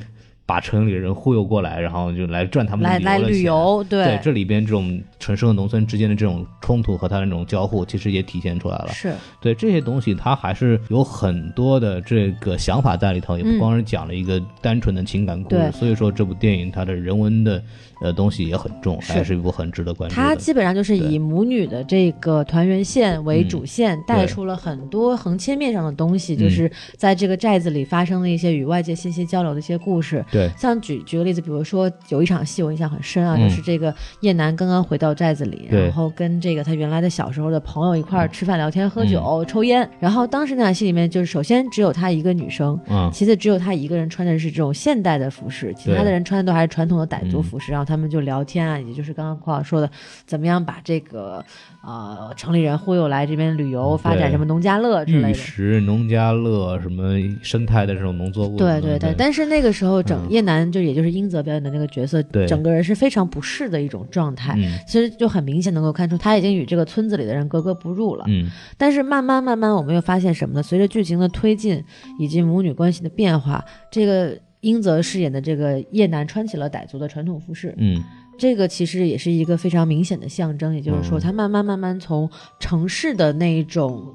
[0.46, 3.42] 把城里人忽悠过来，然后就来赚他们的来来旅。
[3.44, 8.88] 游，对，这里边这种城市和农村之间的这种冲突和他的那种交互，其实也体现出来了。
[8.88, 15.56] 是对这些东西，他还是有很多的这个想法在里头，也不嗯光是讲了一个单纯的情感故事。
[15.56, 17.62] 对所以说，这部电影它的人文的
[18.00, 20.22] 呃东西也很重，是还是一部很值得关注的。
[20.22, 30.24] 它基本上就是以母女的这个团圆线为主线，带出了很多横切面上的东西，嗯就是在这个寨子里发生的一些与外界信息交流的一些故事。
[30.30, 39.88] 对，像举举个例子，比如说有一场戏我印象很深啊，嗯就是这个叶楠刚刚回到寨子里，对然后跟这个他原来的小时候的朋友一块儿吃饭、聊天、喝酒、抽烟。
[39.98, 47.72] 然后当时那场戏里面，就是首先只有她一个女生，嗯，其次只有她一个人穿的是这种现代的服饰，其他的人穿的都还是传统的傣族嗯服饰。
[47.72, 49.90] 然后他们就聊天啊，也就是刚刚孔老师说的，
[50.26, 51.44] 怎么样把这个
[51.84, 55.34] 呃城里人忽悠来这边旅游，发展什么农家乐之类玉的。
[55.34, 64.54] 石、农家乐，什么生态的这种农作物，对对对，但是那个时候整嗯叶楠就也就是英泽表演的那个角色，对整个人是非常不适的一种状态。
[64.56, 68.24] 嗯其实就很明显能够看出，他已经与这个村子里的人格格不入了。
[68.28, 70.62] 嗯但是慢慢慢慢，我们又发现什么呢？
[70.62, 71.82] 随着剧情的推进
[72.18, 78.02] 以及母女关系的变化，这个英泽饰演的这个叶楠穿起了傣族的传统服饰，嗯
[78.36, 80.74] 这个其实也是一个非常明显的象征。
[80.74, 84.12] 也就是说，嗯他慢慢慢慢从城市的那一种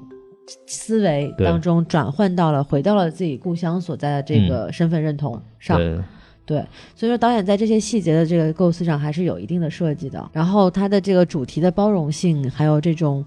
[0.68, 5.78] 思维当中转换到了回到了自己故乡所在的这个身份认同上。
[5.78, 6.00] 对
[6.46, 10.30] 对，所以说导演在这些细节的这个构思上还是有一定的设计的。
[10.34, 13.24] 然后他的这个主题的包容性，还有这种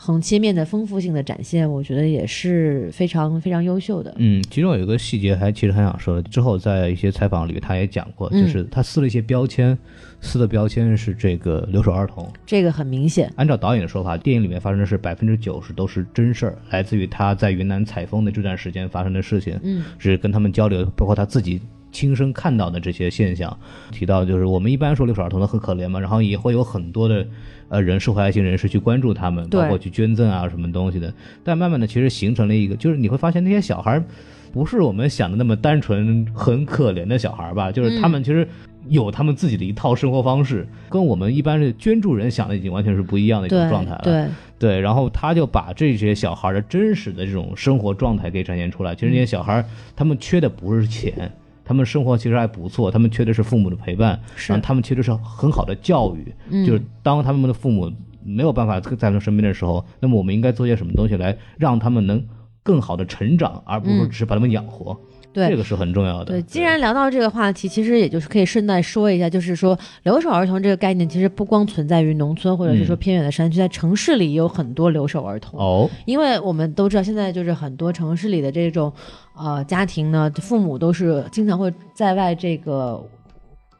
[0.00, 4.14] 横切面的丰富性的展现，我觉得也是非常非常优秀的。
[4.16, 9.76] 嗯，其中有一个细节还其实很想说的，之后在一些采访里他也讲过，嗯就是他撕了一些标签，
[10.20, 12.30] 撕的标签是这个留守儿童。
[12.46, 23.58] 这个很明显，按照导演的说法，电影里面发生的是百分之九十都是真事儿，来自于他在云南采风的这段时间发生的事情，嗯是跟他们交流，包括他自己亲身看到的这些现象。
[23.90, 27.26] 提到就是我们一般说留守儿童的很可怜嘛，然后也会有很多的
[27.68, 31.12] 呃人社会爱心人士去关注他们，包括去捐赠啊什么东西的。
[31.42, 34.04] 但慢慢的，其实形成了一个，就是你会发现那些小孩儿
[34.52, 37.70] 不是我们想的那么单纯、很可怜的小孩儿吧？
[37.70, 38.46] 就是他们其实。
[38.88, 44.00] 有他们自己的一套生活方式，跟我们一般的捐助人想的已经完全是不一样的一种状态了。
[44.02, 44.26] 对，
[44.58, 48.94] 对，然后他就把这些小孩的真实的这种生活状态给展现出来。
[48.94, 49.62] 其实那些小孩，
[49.94, 51.30] 他们缺的不是钱，
[51.68, 56.34] 他们生活其实还不错，他们缺的是父母的陪伴，是然后他们缺的是很好的教育。
[56.48, 57.92] 嗯就是当他们的父母
[58.24, 62.26] 没有办法在他们身边的时候，那么我们应该做些什么东西来让他们能
[62.62, 64.98] 更好的成长，而不是只是把他们养活。
[65.38, 66.26] 对这个是很重要的。
[66.26, 75.58] 对，既然聊到这个话题，其实也就是可以顺带说一下，就是说留守儿童这个概念，其实不光存在于农村或者是说嗯偏远的山区，在城市里也有很多留守儿童。
[75.58, 78.92] 哦，因为我们都知道，现在就是很多城市里的这种
[79.36, 83.02] 呃家庭呢，父母都是经常会在外这个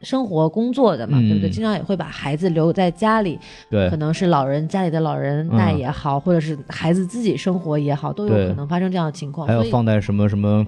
[0.03, 1.51] 生活工作的嘛，嗯对不对？
[1.51, 9.47] 经常也会把孩子留在家里，对可，能是老人家里的老人带也好，或者是孩子自己生活也好，都有可能发生这样的情况。
[9.47, 10.65] 还有放在什么什么。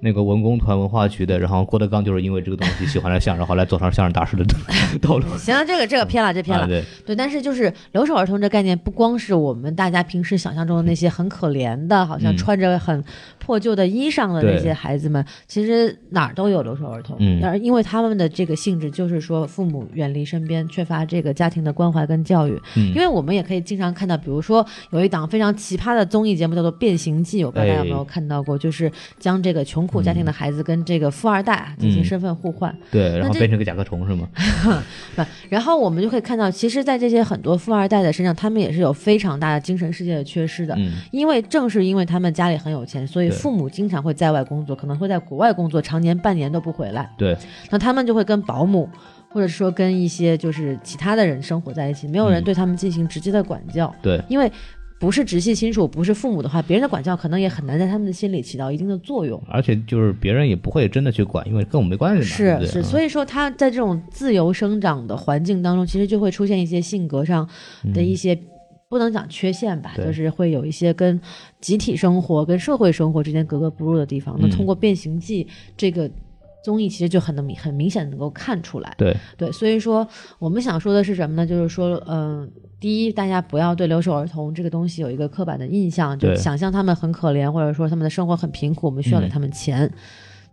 [0.00, 4.44] 那个文工团文化局的，然后郭德纲就是因为这个东西喜欢了相声，后来走上相声大师的
[5.00, 5.24] 道路。
[5.36, 6.64] 行了，这个这个偏了，这偏了。
[6.64, 13.04] 啊，对，对，但是就是留守儿童这概念，不光是我们大家平时想象中的那些很可怜的，好像嗯穿着很
[13.50, 17.16] 破旧的衣裳的那些孩子们，其实哪儿都有留守儿童。
[17.18, 22.56] 嗯而因为他们的这个性质，就是说父母远离身边，缺乏这个家庭的关怀跟教育。
[22.76, 32.72] 嗯因为我们也可以经常看到，比如说有一档非常奇葩的综艺节目叫做《变形记》，我不知道大家有没有哎看到过，就是将这个穷苦家庭的孩子跟这个富二代啊进行嗯身份互换。
[32.88, 34.28] 对，然后变成个甲壳虫是吗？
[35.16, 40.76] 对，然后我们就可以看到，其实，在这些很多富二代的身上，他们也是有非常大的精神世界的缺失的。
[40.78, 47.10] 嗯，因为正是因为他们家里很有钱，所以对父母经常会在外工作，可能会在国外工作，常年半年都不回来。
[47.18, 47.36] 对，
[47.70, 48.88] 那他们就会跟保姆，
[49.28, 54.50] 或者说跟一些就是其他的人生活在一起，没有人嗯对他们进行直接的管教，对，因为。
[55.00, 59.42] 不是直系亲属，不是父母的话，别人的管教可能也很难在他们的心里起到一定的作用。
[59.48, 62.60] 而且就是别人也不会真的去管，因为跟我们没关系嘛。
[62.60, 67.48] 是是，所以说他在这种自由生长的环境当中，其实就会出现一些性格上
[67.94, 68.38] 的一些。
[68.90, 71.18] 不能讲缺陷吧，就是会有一些跟
[71.60, 74.36] 集体生活、跟社会生活之间格格不入的地方。
[74.40, 75.44] 那嗯通过《变形记》
[75.76, 76.10] 这个
[76.64, 78.92] 综艺，其实就很能明很明显能够看出来。
[78.98, 80.06] 对对，所以说
[80.40, 81.46] 我们想说的是什么呢？
[81.46, 82.50] 就是说，嗯、
[82.80, 89.88] 第一，大家不要对留守儿童这个东西有一个刻板的印象，就对想象他们很可怜，或者说他们的生活很贫苦，我们需要给嗯他们钱。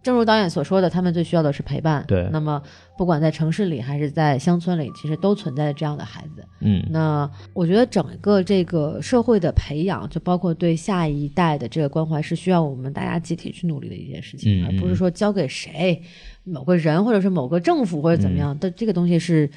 [0.07, 2.01] 正如导演所说的，他们最需要的是陪伴。
[2.07, 2.61] 对那么
[2.97, 6.47] 不管在城市里还是在乡村里，其实都存在这样的孩子。
[6.61, 16.01] 嗯，那我觉得整个这个社会的培养，就包括对下一代的这个关怀，是需要我们大家集体去努力的一件事情，嗯而不是说交给谁、
[16.45, 19.51] 某个人或者是某个政府或者怎么样的，这个东西是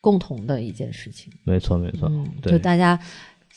[0.00, 1.32] 共同的一件事情。
[1.42, 2.96] 没错没错，嗯，对就大家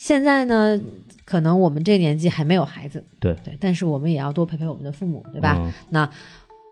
[0.03, 0.77] 现在呢，
[1.23, 3.33] 可能我们这个年纪还没有孩子，对。
[3.41, 5.55] 对，但是我们也要多陪陪我们的父母，对吧？
[5.57, 5.71] 嗯。
[5.91, 6.09] 那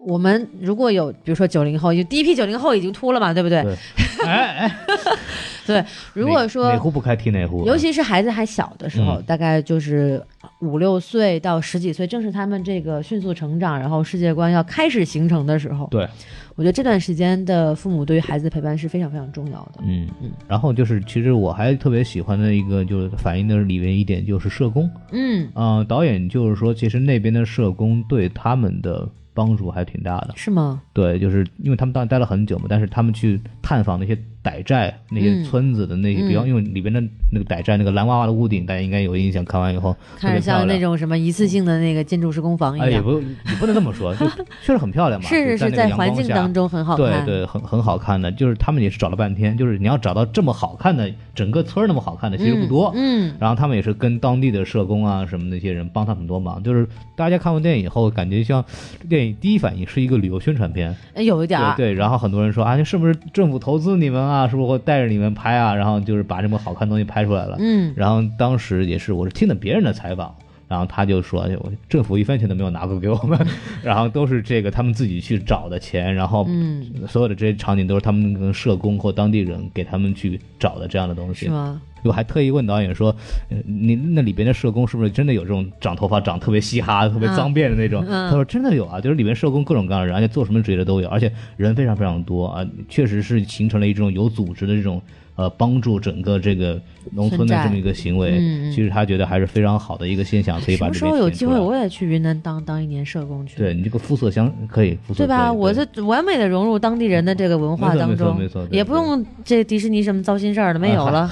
[0.05, 3.61] 我们如果有，比如说九零后，就第一批九零后已经秃了嘛，对不对？
[3.63, 3.75] 对
[4.25, 4.77] 哎 哎，
[5.65, 5.83] 对，
[6.13, 10.23] 如果说哪户不开提哪户，尤其是孩子还小的时候，嗯大概就是
[10.61, 15.87] 五六岁到十几岁，正是他们这个迅速成长，然后世界观要开始形成的时候。
[15.91, 16.07] 对，
[16.55, 19.81] 我觉得这段时间的父母对于孩子的陪伴是非常非常重要的。
[19.83, 30.33] 嗯嗯，然后就是其实我还特别喜欢的一个就是反映的里面一点就是社工，嗯，啊，导演就是说其实那边的社工对他们的帮助还挺大的。
[30.35, 30.81] 是吗？
[30.93, 37.01] 对，就是因为他们当时待了很久嘛，但是他们去探访那些傣寨那些嗯村子的那些，比方嗯因为里边的
[37.31, 44.25] 那个傣寨那个蓝娃娃的屋顶，大家应该有印象，看完以后看着像那种什么一次性的那个建筑施工房一哎，也，不也不能这么说，就
[44.61, 47.25] 确实很漂亮嘛， 是是是，在在环境当中很好看。
[47.25, 52.91] 对对，很很好看的，就是他们也是找了半天，就是你要找到这么好看的，整个村儿那么好看的，其实不多。
[52.95, 58.65] 嗯，然后他们也是跟当地的社工啊什么那些人帮他很多忙，就是大家看完电影以后，感觉像
[59.07, 61.61] 电影第一反应是一个旅游宣传片，嗯有一点。
[61.77, 61.93] 对对。
[61.93, 64.30] 然后很多人说啊，是不是政府投资你们啊？
[64.47, 65.73] 是不是会带着你们拍啊？
[65.73, 67.57] 然后就是把这么好看的东西拍出来了。
[67.59, 70.33] 嗯，然后当时也是我是听的别人的采访，
[70.67, 71.47] 然后他就说，
[71.89, 73.39] 政府一分钱都没有拿过给我们，
[73.83, 81.51] 然后都是这个他们自己去找的钱，然后嗯，所有的这些场景都是他们跟社工或当地人给他们去找的这样的东西是。
[81.51, 81.81] 吗？
[82.03, 83.15] 我还特意问导演说，
[83.49, 88.03] 呃你那里边的社工是不是真的有这种长头发长特别嘻哈、特别脏辫的那种？
[88.07, 95.01] 嗯他说真的有啊，就是里面社工各种各样的人，而且做什么职业的都有，而且人非常非常多啊，确实是形成了一种有组织的这种
[95.41, 96.79] 呃帮助整个这个
[97.13, 98.37] 农村的这么一个行为。
[98.39, 103.57] 嗯嗯其实他觉得还是非常好的一个现象，可以把什么时候有机会我也去云南当当一年社工去？
[103.57, 105.51] 对你这个肤色相可以，肤色对吧？
[105.51, 111.29] 我是完美的融入当地人的这个文化当中没错没错，也不用这迪士尼什么糟心事儿的没有了。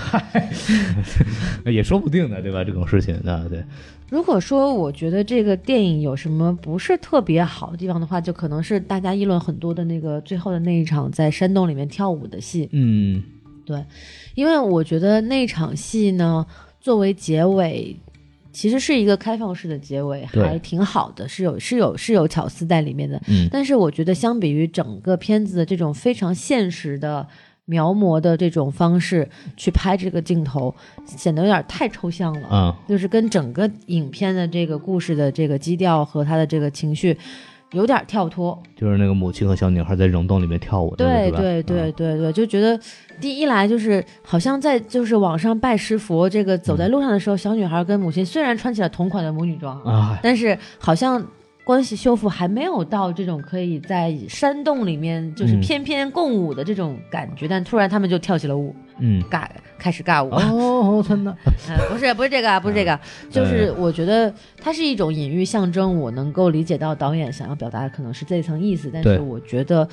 [1.64, 2.64] 对也说不定的，对吧？
[2.64, 3.64] 这种事情啊，对，
[4.10, 13.24] 如果说我觉得这个电影有什么不是特别好的地方的话，就可能是大家议论很多的那个最后的那一场在山洞里面跳舞的戏，嗯
[14.36, 16.46] 因为我觉得那场戏呢，
[16.80, 17.96] 作为结尾。
[18.52, 23.22] 其实是一个开放式的结尾，还挺好的，是有是有是有巧思在里面的。
[23.28, 27.26] 嗯但是我觉得，相比于整个片子的这种非常现实的
[27.66, 30.74] 描摹的这种方式去拍这个镜头，
[31.06, 32.50] 显得有点太抽象了。
[32.52, 37.16] 嗯，就是跟整个影片的这个故事的这个基调和他的这个情绪
[37.72, 38.62] 有点跳脱。
[38.76, 42.80] 就是那个母亲和小女孩在溶洞里面跳舞对对对啊对对，就觉得
[43.20, 51.26] 第一来就是好像在就是网上拜师佛，这个走在路上的时候，小女孩跟母亲虽然穿起了同款的母女装，啊，但是好像。
[51.66, 59.44] 关系修复还没有到这种可以在山洞里面就是嗯翩翩共舞的这种感觉，但突然他们就跳起了舞，嗯，尬
[59.80, 60.30] 开始尬舞。
[60.30, 61.36] 哦，真的，
[61.70, 63.00] 呃，不是不是这个啊，不是这个，
[63.32, 69.88] 就是我觉得它是一种隐喻象征，我能够理解到导演想要表达的可能是这一层意思，但是我觉得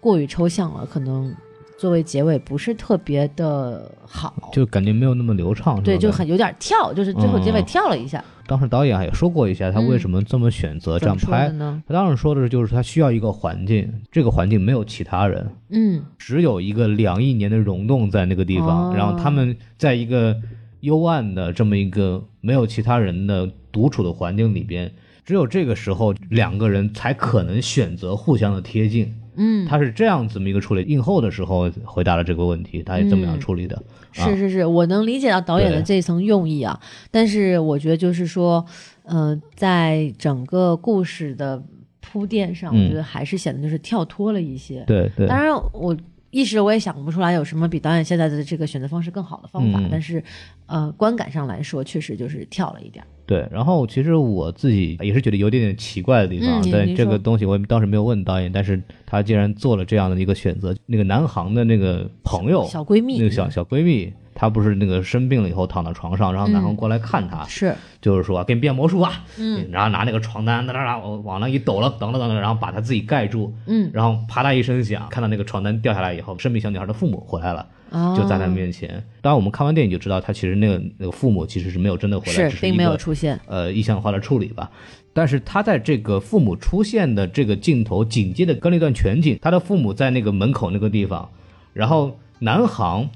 [0.00, 1.34] 过于抽象了，可能
[1.80, 4.50] 作为结尾不是特别的好。
[4.52, 11.48] 就感觉没有那么流畅，对，就很有点跳，就是最后结尾嗯跳了一下，当时导演也说过一下，他为什么这么选择这样拍。
[11.48, 11.82] 呢？
[11.88, 20.36] 他当时说的是，就是他需要一个环境，这个环境没有其他人，嗯只有一个两亿年的溶洞在那个地方，哦然后他们在一个
[20.80, 24.92] 幽暗的这么一个没有其他人的独处的环境里边，
[25.24, 29.14] 只有这个时候两个人才可能选择互相的贴近。
[29.36, 30.82] 嗯，他是这样这么一个处理。
[30.82, 33.76] 映后的时候回答了这个问题，他也这么样处理的。
[33.76, 36.78] 啊是是是，我能理解到导演的这一层用意啊，
[37.12, 38.64] 但是我觉得就是说，
[39.04, 41.62] 呃，在整个故事的
[42.00, 44.82] 铺垫上，嗯我觉得还是显得就是跳脱了一些。
[44.86, 45.96] 对对，当然，我
[46.30, 50.22] 一时我也想不出来有什么比导演现在的这个选择方式更好的方法，嗯但是，
[50.66, 53.08] 呃，观感上来说，确实就是跳了一点儿。
[53.30, 77.64] 对，然后其实我自己也是觉得有点点奇怪的地方，嗯但这个东西我当时没有问导演，但是他竟然做了这样的一个选择，那个南航的那个朋友，小闺蜜，那个小小闺蜜，她不是那个生病了以后躺到床上，然后南航过来看她，是，就是说给你变魔术啊，嗯然后拿那个床单哒哒哒往往那一抖了，等等等等，然后把她自己盖住，嗯，然后啪嗒一声响，看到那个床单掉下来以后，生病小女孩的父母回来了。
[77.90, 78.88] 啊，就在他面前。
[79.20, 84.70] 当然，我们看完电影就知道，他其实那个那个父母其实是没有真的回来，是并没有出现，呃意象化的处理吧。
[85.12, 91.28] 但是他在这个父母出现的这个镜头紧接着跟了一段全景，他的父母在那个门口那个地方，
[91.72, 93.08] 然后南航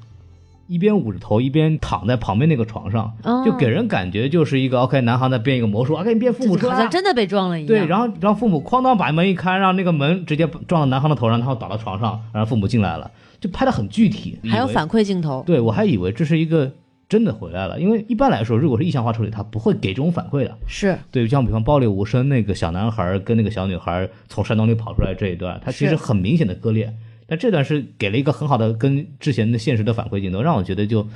[0.66, 6.56] 一边捂着头一边躺在旁边那个床上，哦就给人感觉就是一个 OK，南航在变一个魔术，，OK，你变父母。
[6.56, 7.68] 好像真的被撞了一样。
[7.68, 13.10] 对，然后然后父母哐当把门一开，让那个门直接撞到南航的头上，然后倒到床上，然后父母进来了，
[13.44, 16.72] 就拍的很具体，还有反馈镜头，对我还以为这是一个
[17.06, 20.56] 真的回来了，因为一般来说，如果是意象化处理，他不会给这种反馈的。
[20.66, 20.96] 是。
[21.10, 26.90] 对，像比方暴力无声那个小男孩跟那个小女孩从山洞里跑出来这一段，他其实很明显的割裂，
[27.26, 31.06] 但这段是给了一个很好的跟之前的现实的反馈镜头，让我觉得就。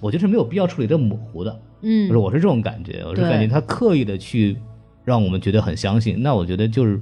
[0.00, 2.14] 我觉得是没有必要处理这么模糊的，嗯。
[2.14, 4.54] 我是这种感觉，我是感觉他刻意的去
[5.02, 7.00] 让我们觉得很相信，那我觉得就是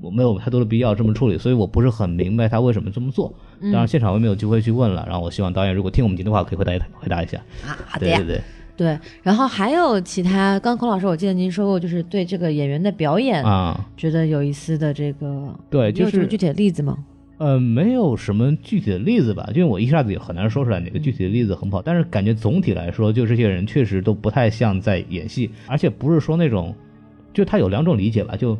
[0.00, 3.32] 我没有太多的必要这么处理，所以我不是很明白他为什么这么做。
[3.60, 7.38] 嗯当然，现场我也没有机会去问了，然后我希望导演如果听我们节目的话，可以回答一回答一下。
[7.66, 8.40] 啊，好的对对，对，
[8.76, 8.98] 对。
[9.22, 16.98] 然后还有其他，刚孔老师，我记得您说过，就是对这个演员的表演啊，觉得有一丝的这个，对，就是有什么具体的例子吗？
[17.38, 26.74] 呃，没有什么具体的例子吧，因为我一下子也很难说出来哪个具体的例子很不好，但是感觉总体来说，就这些人确实都不太像在演戏，而且不是说那种，
[27.32, 28.58] 就他有两种理解吧，就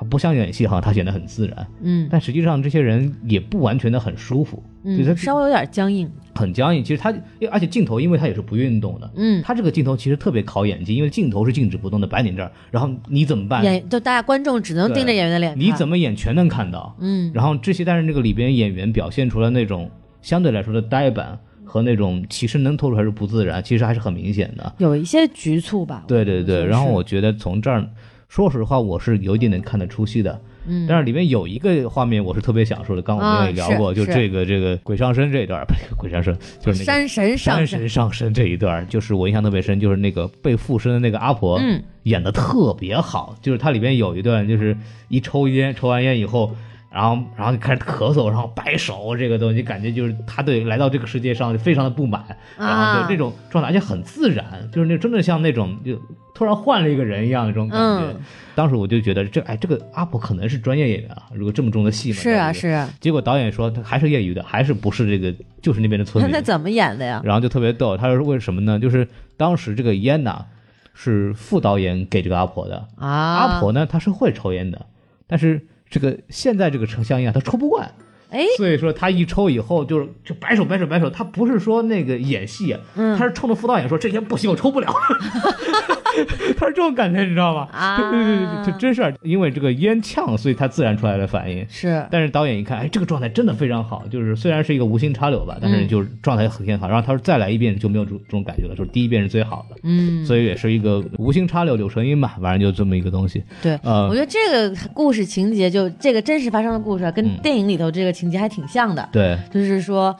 [0.00, 4.62] 他不像演戏，哈他显得很自然，嗯但实际上这些人也不完全的很舒服，
[4.96, 6.82] 就他嗯，稍微有点僵硬，很僵硬。
[6.82, 7.14] 其实他，
[7.50, 13.62] 而且镜头因为他也是不运动的，嗯，他这个镜头其实特别考演技，因为镜头是静止不动的摆你这儿，然后你怎么办？
[13.62, 16.96] 演就大家观众只能盯着演员的脸，你怎么演全能看到。
[16.98, 19.90] 嗯然后这些，但是这个里边演员表现出来那种
[20.22, 24.72] 相对来说的呆板和那种其实能透出来是不自然，其实还是很明显的。
[24.78, 26.04] 有一些局促吧？
[26.08, 27.86] 对对对，然后我觉得从这儿，
[28.30, 30.40] 说实话，我是有一点点看得出戏的。
[30.68, 43.34] 嗯，但是里面有一个画面我是特别想说的，刚刚我们也聊过，啊就这个这个鬼上身这一段， 不是鬼上身，就是那个山神上山身，神上身这一段，就是我印象特别深，就是那个被附身的那个阿婆，嗯，演的特别好。
[43.42, 44.76] 就是它里面有一段，就是
[45.08, 46.54] 一抽烟，抽完烟以后，
[46.92, 52.24] 然后然后就开始咳嗽，然后摆手，这个东西感觉就是他对来到这个世界上就非常的不满，
[52.58, 55.96] 然后啊就这种状态，而且很自然，就是那真的像那种就
[56.34, 58.12] 突然换了一个人一样的这种感觉。
[58.12, 58.20] 嗯
[58.56, 66.30] 当时我就觉得这哎，这个阿婆可能是专业演员啊，如果这么重的戏嘛，是啊是啊，结果导演说他还是业余的，还是不是这个，就是那边的村民。
[66.30, 67.22] 那怎么演的呀？
[67.24, 68.78] 然后就特别逗，他说为什么呢？
[68.78, 70.44] 就是当时这个烟呐
[70.92, 74.84] 是副导演给这个阿婆的，啊，阿婆呢她是会抽烟的，
[75.26, 77.92] 但是这个现在这个抽香烟啊他抽不惯，
[78.30, 84.86] 哎，所以说他一抽以后就是就摆手摆手摆手，他不是说那个演戏，嗯他是冲着副导演说这烟不行，我抽不了，
[86.56, 87.68] 他是这种感觉，你知道吗？
[87.72, 91.66] 啊对对对对，这真事儿，因为这个烟呛，所以他自然出来的反应。
[91.68, 96.88] 是但是导演一看，哎，这个状态真的非常好，就是虽然是一个无心插柳吧，但是就是状态很好。
[96.88, 103.42] 然后他说再来一遍就没有这种这种感觉了，就是第一遍是最好的，嗯，所以也是一个无心插柳柳成荫吧，反正就这么一个东西。
[103.62, 110.14] 对，呃我觉得这个故事情节就这个真实发生的故事啊，跟嗯电影里头这个情节还挺像的，对，就是说。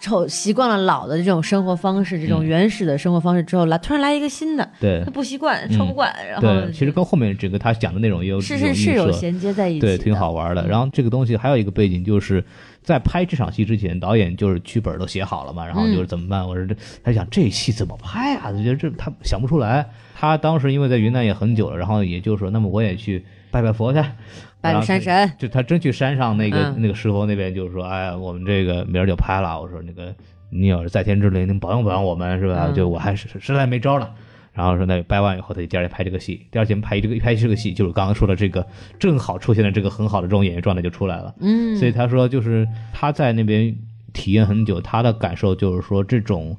[0.00, 10.66] 丑习惯了老的这种生活方式，这种嗯原始的生活方式之后，来突然来一个新的，对他，不习惯，抽不惯，然后对，其实跟后面整个他讲的内容也有是是是有衔接在一起，对，挺好玩的。
[10.66, 12.42] 然后这个东西还有一个背景，就是
[12.82, 16.46] 在拍这场戏之前，导演就是剧本都写好了嘛，然后就是怎么办？
[16.46, 18.50] 我说这，他想这戏怎么拍啊？
[18.52, 19.86] 就觉得这他想不出来。
[20.14, 24.02] 他当时因为在云南也很久了，然后也就说，那么我也去拜拜佛去，
[24.72, 29.60] 拜山神，就他真去山上那个、嗯那个石头那边，就是说，哎呀，我们这个明儿就拍了。
[29.60, 30.14] 我说那个
[30.50, 32.66] 你要是在天之灵，能保佑保佑我们是吧？
[32.68, 34.10] 嗯就我还是实在没招了。
[34.52, 38.64] 然后说那掰完以后，他就第二天拍这个戏，第二天拍这个拍这个戏，就是刚刚说的这个，
[39.00, 41.34] 正好出现了这个很好的这种演员状态就出来了。
[41.40, 43.74] 嗯，所以他说，就是他在那边
[44.12, 46.56] 体验很久，他的感受就是说这种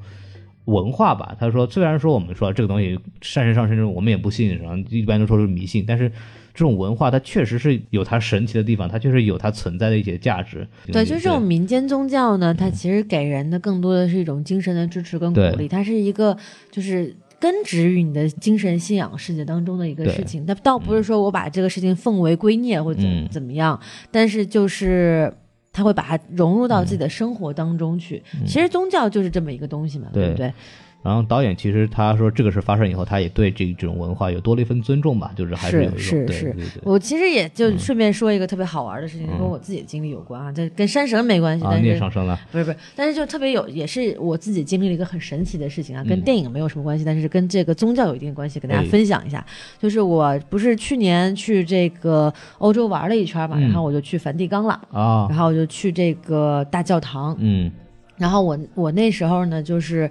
[0.65, 1.37] 文化吧。
[1.39, 6.11] 他说，虽然说我们说这个东西善神上身，我们也不信，然后一般都说是迷信，但是
[6.55, 10.67] 这种文化它确实是有它神奇的地方，它确实有它存在的一些价值。
[10.87, 16.35] 对，就是这种民间宗教呢，它其实给人的更多的是一种精神的支持跟鼓对励，它是一个
[16.71, 17.15] 就是。
[17.37, 23.79] 根植于你的精神信仰世界当中的一个事情，它倒不是说我把这个事情奉为圭臬或者怎、嗯怎么样，
[24.09, 25.31] 但是就是
[25.71, 28.23] 他会把它融入到自己的生活当中去。
[28.47, 30.51] 其实宗教就是这么一个东西嘛，嗯对不对？
[31.05, 36.43] 然后导演其实他说这个事发生以后，他也对这这种文化有多了一份尊重吧，就是还有一种对是是。
[36.53, 49.45] 对对我其实也就顺便说一个特别好玩的事情，跟我自己的经历有关啊，这跟山神没关系，啊，你也上升了，不是不是，但是就特别有，也是我自己经历了一个很神奇的事情啊，跟嗯电影没有什么关系，但是跟这个宗教有一定关系，跟大家哎分享一下。
[49.79, 53.61] 就是我不是去年去这个欧洲玩了一圈嘛，嗯。
[53.61, 55.27] 然后我就去梵蒂冈了，啊。
[55.29, 57.69] 然，后我就去这个大教堂，嗯，
[58.17, 60.09] 然后我我那时候呢就是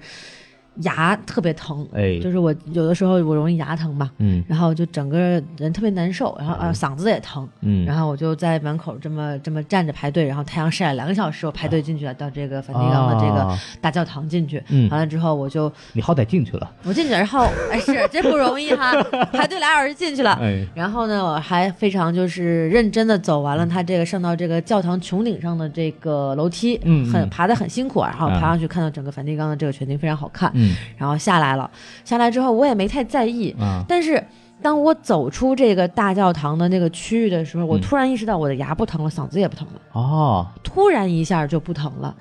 [0.83, 4.43] 牙特别疼，哎，就是我有的时候我容易牙疼嘛，嗯。
[4.49, 5.19] 然后就整个
[5.57, 13.59] 人特别难受，然后啊嗓子也疼，嗯，然后我就在门口这么这么站着排队，然后太阳晒了两个小时，我排队进去了，到这个梵蒂冈的这个啊。
[13.81, 14.63] 大教堂进去。
[14.69, 14.89] 嗯。
[14.91, 18.93] 完了之后，我就你好歹进去了，我进去，然后哎是真不容易哈，
[19.33, 20.33] 排队俩小时进去了。
[20.41, 27.13] 哎，然后呢，我还非常就是认真的走完了他这个上到这个教堂穹顶上的这个楼梯，嗯嗯。
[27.13, 28.11] 很爬的很辛苦啊。
[28.11, 31.71] 然后嗯爬上去看到整个梵蒂冈的这个全景非常好看，嗯然后下来了，
[32.05, 34.23] 下来之后我也没太在意，啊，但是
[34.63, 42.15] 当我走出这个大教堂的那个区域的时候，我嗯突然意识到我的牙不疼了，嗓子也不疼了，哦，突然一下就不疼了。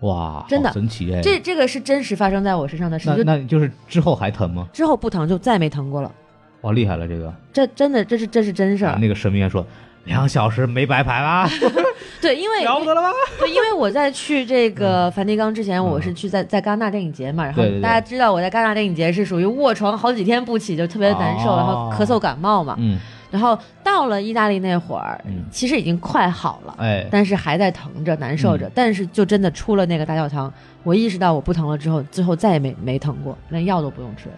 [0.00, 4.68] 哇，真的神奇哎，这这个是真实发生在我身上的事情，那那就是之后还疼吗？
[4.72, 6.12] 之后不疼就再没疼过了。
[6.60, 8.92] 哇，厉害了这个，这真的这是这是真事儿。
[8.92, 9.66] 啊那个神明还说
[10.04, 11.48] 两小时没白排吧，
[12.20, 13.08] 对，因为了不得了吧？
[13.40, 22.76] 对，因为我在去这个梵蒂冈之前，我是去在在戛纳电影节嘛，然后大家知道我在戛纳电影节是属于卧床好几天不起，就特别难受，哦然后咳嗽感冒嘛。
[22.78, 22.98] 嗯，
[23.30, 26.74] 然后到了意大利那会儿，嗯其实已经快好了。
[26.78, 30.52] 哎，但是还在疼着、难受嗯着，但是就真的出了那个大教堂，
[30.82, 34.34] 我意识到我不疼了之后，最后再也没没疼过，连药都不用吃了。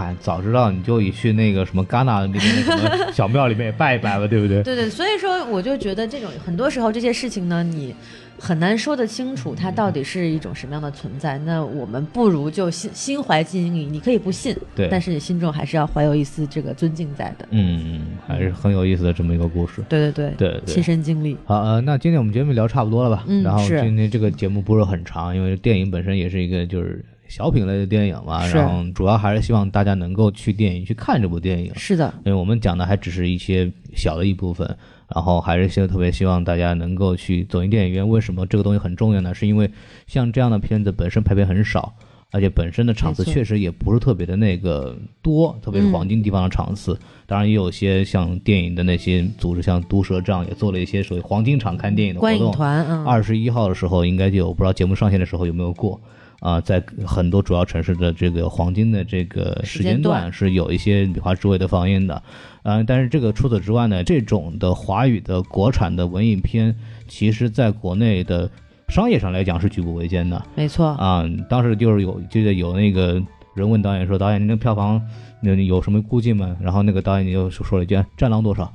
[0.00, 4.62] 嗨，早知道你就以去那个什么戛纳那边什么小庙里面也拜一拜吧，对不对？
[4.64, 7.94] 对对，所以说我就觉得这种很多时候这些事情呢，你
[8.38, 11.36] 很难说得清楚它到底是一种什么样的存在。
[11.40, 17.46] 那我们不如就心心怀敬意，你可以不信，对但是你心中还是要怀有一丝这个尊敬在的。
[17.50, 19.82] 嗯，还是很有意思的这么一个故事。
[19.86, 21.36] 对对对，对对亲身经历。
[21.44, 23.24] 好，呃，那今天我们节目聊差不多了吧？
[23.28, 31.72] 嗯然后是今天这个节目不是很长，因为电影本身也是一个就是小品类的电影嘛，然后主要还是希望大家能够去电影去看这部电影。
[31.76, 34.66] 是的，因为我们讲的还只是一些小的一部分，
[35.14, 38.06] 然后还是现在特别希望大家能够去走进电影院。
[38.06, 39.32] 为什么这个东西很重要呢？
[39.32, 39.70] 是因为
[40.08, 41.94] 像这样的片子本身排片很少，
[42.32, 46.98] 而且本身的场次确实也不是特别的那个多，特别是嗯黄金地方的场次。
[47.26, 52.52] 当然也有些像电影的那些组织，像毒蛇这样也做了一些属于黄金场看电影的活观影动。
[52.52, 56.00] 团，嗯，二十一号的时候应该就有，不知道节目上线的时候有没有过
[56.40, 62.22] 啊、在很多主要城市的这个黄金的这个时间段段是有一些米华之味的放映的，
[62.62, 66.74] 嗯、但是这个除此之外呢，这种的华语的国产的文艺片，
[67.06, 68.50] 其实在国内的
[68.88, 70.42] 商业上来讲是举步维艰的。
[70.54, 73.22] 没错，啊、当时就是有记得有那个
[73.54, 75.00] 人问导演说，导演，您的票房
[75.42, 76.56] 那你有什么估计吗？
[76.60, 78.70] 然后那个导演就说了一句：“战狼多少？”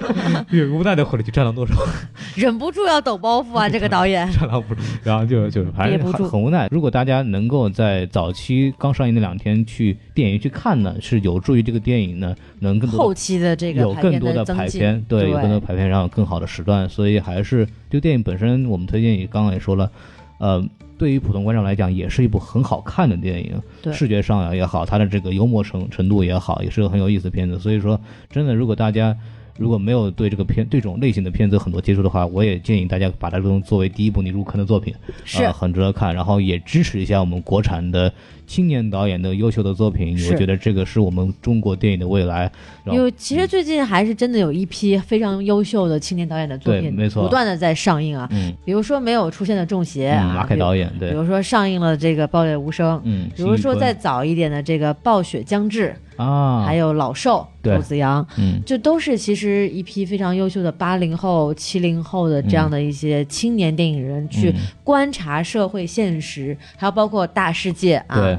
[0.50, 1.74] 有无奈的回了一句：“战狼多少？”
[2.34, 6.68] 忍不住要抖包袱啊，这个导演， 战狼不，然后就就反正憋不住很很无奈。
[6.70, 16.88] 如果大家能够在早期刚上映那两天去电影院去看呢，是有助于这个电影呢能更多后期的这个有更多的排片，对，有更多的排片，然后有更好的时段。
[16.88, 19.90] 所以还是这个电影本身，我们推荐也刚刚也说了，
[20.38, 20.62] 呃，
[20.98, 27.58] 对于普通观众来讲，也是一部很好看的电影，对视觉上也好，它的这个幽默程程度也好，也是个很有意思的片子。
[27.58, 29.16] 所以说，真的，如果大家
[29.58, 34.94] 如果没有对这个片对这种类型的片子很多接触的话，我也建议大家把它作为第一部你入坑的作品，
[35.24, 38.12] 是呃、很值得看，然后也支持一下我们国产的
[38.46, 40.16] 青年导演的优秀的作品。
[40.30, 42.50] 我觉得这个是我们中国电影的未来。
[42.84, 48.28] 然后因为其实最近还是真的有一批非常优秀的青年导演的作品，对没错不断的在上映啊。
[48.30, 68.35] 嗯，比如说没有出现的《中邪》嗯，啊，马凯导演对，比如，说上映了这个《爆裂无声》，嗯，比如说再早一点的这个《暴雪将至》啊，还有《老兽》对周子阳，嗯这都是其实一批非常优秀的八零后、七零后的这样的一些青年电影人，去嗯观察社会现实，还有包括大世界啊。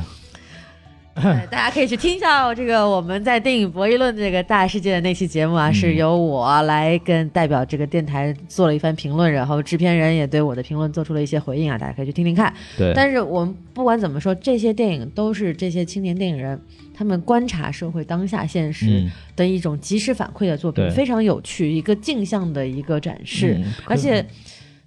[1.22, 12.53] 对， 大家可以去听一下这个我们在电影博弈论这个大世界的那期节目啊，嗯是由我来跟代表这个电台做了一番评论，然后制片人也对我的评论做出了一些回应啊，大家可以去听听看。
[12.78, 16.59] 对，但是我们不管怎么说，这些电影都是这些青年电影人
[16.93, 24.26] 他们观察社会当下现实嗯，的一种及时反馈的作品，对非常有趣，一个镜像的一个展示，嗯而且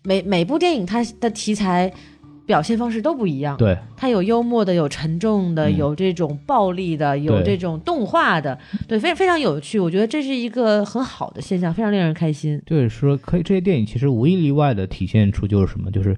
[0.03, 1.93] 每每部电影它的题材。
[2.51, 9.79] 表现方式都不一样，对，它有幽默的，有沉重的，嗯有这种暴力的，有这种动画的，对，非非常有趣。
[9.79, 12.61] 我觉得这是一个很好的现象，非常令人开心。
[12.67, 16.17] 就是说，可以这些电影其实无一例外的体现出就是什么，就是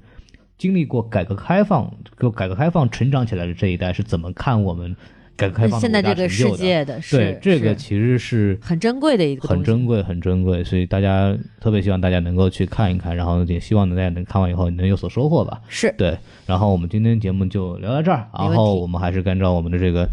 [0.57, 4.97] 经历过改革开放，就改革开放成长起来的这一代是怎么看我们
[5.37, 15.61] 改革开放的现在这个世界的是对，这个其实是很珍贵的一个很珍贵、很珍贵，所以大家特别希望大家能够去看一看，然后也希望大家能看完以后能有所收获吧。
[15.69, 15.93] 是。
[15.97, 16.17] 对，
[16.47, 20.09] 然后我们今天节目就聊到这儿，然后我们还是按照我们的这个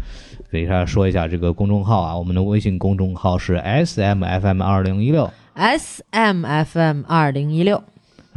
[0.50, 7.82] 给大家说一下这个公众号啊，我们的微信公众号是 S M F M 二零一六，S M F M 二零一六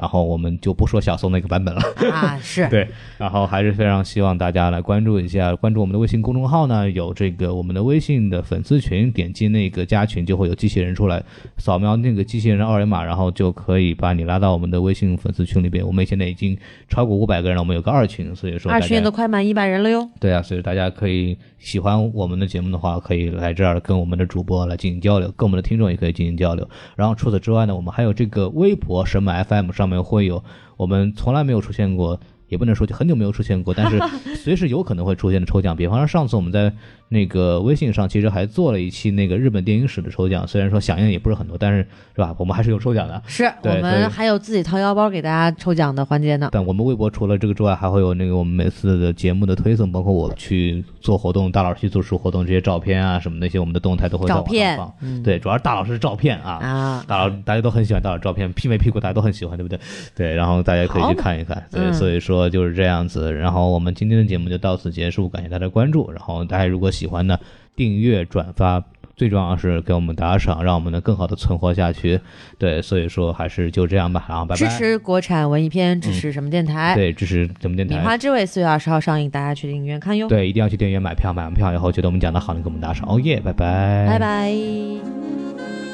[0.03, 1.81] 然后我们就不说小宋那个版本了。
[2.11, 2.85] 啊，是 对，
[3.17, 11.23] 然后还是非常希望大家来关注一下，关注我们的微信公众号呢，有这个我们的微信的粉丝群，点击那个加群就会有机器人出来，
[11.57, 15.87] 扫描那个机器人二维码，然后就可以把你拉到我们的微信粉丝群里边。
[15.87, 16.57] 我们现在已经
[16.89, 20.09] 超过五百个人了，我们有个二群，所以说二群也都快满一百人了哟。
[20.19, 26.69] 对啊，所以大家可以喜欢我们的节目的话，可以来这儿跟我们的主播来进行交流，跟我们的听众也可以进行交流。
[26.97, 30.43] 然后除此之外呢，我们还有这个微博什么 FM 上面会有
[30.77, 32.19] 我们从来没有出现过。
[32.53, 33.99] 也不能说就很久没有出现过，但是
[34.37, 35.75] 随时有可能会出现的抽奖。
[35.75, 36.71] 比方说上次我们在
[37.09, 41.79] 那个微信上其实还做了一期那个日本电影史的抽奖，虽然说响应也不是很多，但是
[42.15, 42.35] 是吧？
[42.37, 43.21] 我们还是有抽奖的。
[43.25, 46.49] 是我们还有自己掏腰包给大家抽奖的环节呢。
[46.51, 54.93] 但我们微博除了这个之外，还会有那个我们每次的节目的推送，包括我去做活动，大老师去做出活动这些照片啊什么那些，我们的动态都会在网照片上放。
[55.01, 56.51] 嗯对，主要是大老师的照片啊。
[56.61, 59.79] 啊，大老，大家都很喜欢大老师照片，媲美屁股，大家都很喜欢，对不对？
[60.15, 61.63] 对，然后大家可以去看一看。
[61.71, 63.33] 对，嗯所以说就是这样子。
[63.33, 66.11] 然后我们今天的节目就到此结束，感谢大家的关注。
[66.11, 67.39] 然后大家如果喜欢呢，
[67.75, 68.83] 订阅、转发，
[69.15, 72.19] 最重要是给我们打赏，让我们能更好的存活下去。
[72.57, 74.25] 对，所以说还是就这样吧。
[74.27, 74.57] 然后拜拜。
[74.57, 76.95] 支持国产文艺片，支持什么电台？
[76.95, 78.01] 对，支持什么电《米台。
[78.03, 80.27] 花之味》四月二十号上映，大家去电影院看哟。
[80.27, 83.07] 对，一定要去电影院买票，买完票以后觉得我们讲的好，能给我们打赏。
[83.07, 85.92] 哦耶，拜拜，拜拜。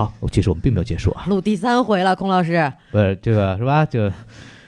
[0.00, 2.54] 好，其实我们并没有结束啊，录第三回了，孔老师。
[2.92, 3.84] 呃这个是吧？
[3.84, 4.10] 就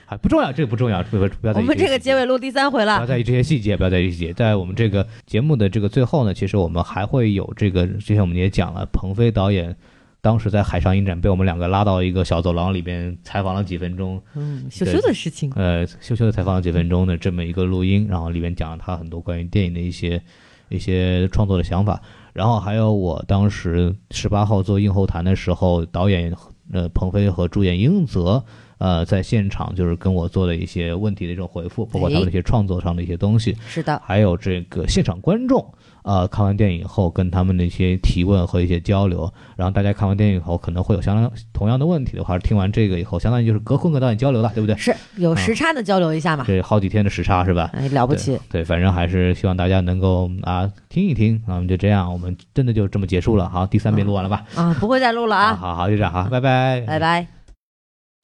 [0.05, 4.31] 还不重要，这个不重要，不不不要在意我们这个结尾录第三回了，不要在意这些细节，不要在意细节。
[4.31, 9.75] 在我们这个节目的这个最后呢，其实我们还会有这个，之前我们也讲了，鹏飞导演
[10.21, 20.21] 当时在海上影展被我们两个拉到一个小走廊里边采访了几分钟，嗯，羞羞的事情，呃，羞羞的采访了几分钟的这么一个录音，然后里面讲了他很多关于电影的一些
[20.69, 21.99] 一些创作的想法，
[22.33, 26.35] 然后还有我当时十八号做映后谈的时候，导演
[26.71, 28.43] 呃鹏飞和主演英泽。
[28.79, 35.73] 呃，在现场就是跟我做的一些问题的一种回复，包括他们的一些创作上的一些东西，是的，还有这个现场观众，
[36.03, 44.75] 呃，看完电影以后跟他们的一些提问和一些交流，然后大家看完电影以后可能会有相当同样的问题的话，听完这个以后，相当于就是隔空跟导演交流了，对不对？
[44.75, 47.69] 是有时差的交流一下嘛，对好几天的时差是吧？
[47.73, 53.49] 哎，了不起，对，反正还是希望大家能够啊听一听啊，我们就这样，我们真的就这么结束了。
[53.49, 54.43] 好，第三遍录完了吧？
[54.55, 57.27] 啊，不会再录了啊， 好好就这样，好，拜拜，拜拜。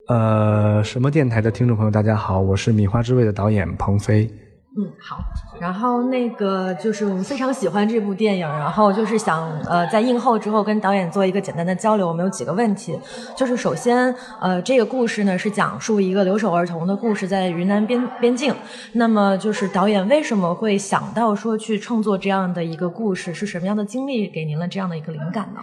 [0.10, 4.30] 呃，什么电台的听众朋友，大家好，我是《米花之味》的导演鹏飞。
[4.78, 5.20] 嗯，好。
[5.60, 12.08] 然后那个就是我们非常喜欢这部电影，然后就是想呃在映后之后跟导演做一个简单的交流。
[12.08, 12.98] 我们有几个问题，
[13.36, 18.54] 就是首先呃这个故事呢是讲述一个留守儿童的故事，在云南边边境。
[18.94, 23.34] 那么就是导演为什么会想到说去创作这样的一个故事？
[23.34, 25.62] 是什么样的经历给您了这样的一个灵感呢？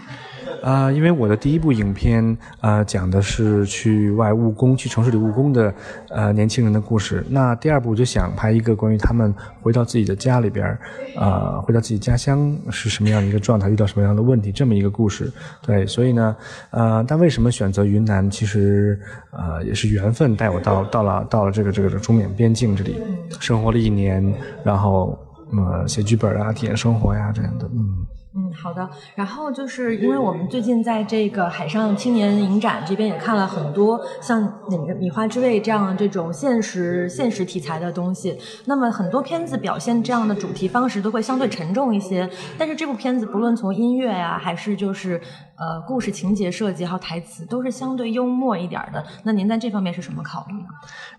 [0.63, 5.73] 啊，因为我的第一部影片呃讲的是去外务工、去城市里务工的
[6.09, 7.25] 呃年轻人的故事。
[7.31, 10.81] 那第二部我就想拍一个关于他们回到自己的家里边儿，
[11.17, 15.33] 啊，回到自己家乡是什么样的一个状态，遇到什么样的问题，这么一个故事。
[15.63, 16.37] 对，所以呢，
[16.71, 18.31] 呃，但为什么选择云南？
[18.31, 23.01] 其实呃也是缘分带我到到了到了这个这个中缅边境这里，
[23.41, 24.35] 生活了一年，
[24.65, 25.19] 然后
[25.53, 28.07] 呃写剧本啊，体验生活呀这样的，嗯。
[28.39, 28.87] 嗯，好的。
[29.15, 42.29] 然后就是因为我们最近在这个海上青年影展这边也看了很多像那个《米花之味》这样这种现实现实题材的东西，那么很多片子表现这样的主题方式都会相对沉重一些。
[42.59, 45.19] 但是这部片子不论从音乐呀，还是就是
[45.57, 49.03] 呃故事情节设计还有台词，都是相对幽默一点的。
[49.23, 50.69] 那您在这方面是什么考虑呢？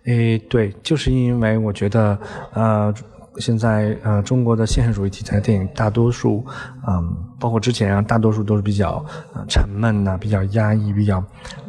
[0.06, 2.16] 诶，对，就是因为我觉得
[2.54, 2.94] 呃。
[3.40, 6.46] 现在呃，中国的现实主义题材电影大多数，
[6.88, 9.04] 嗯，包括之前啊，大多数都是比较
[9.48, 11.24] 沉闷呐、比较压抑、比较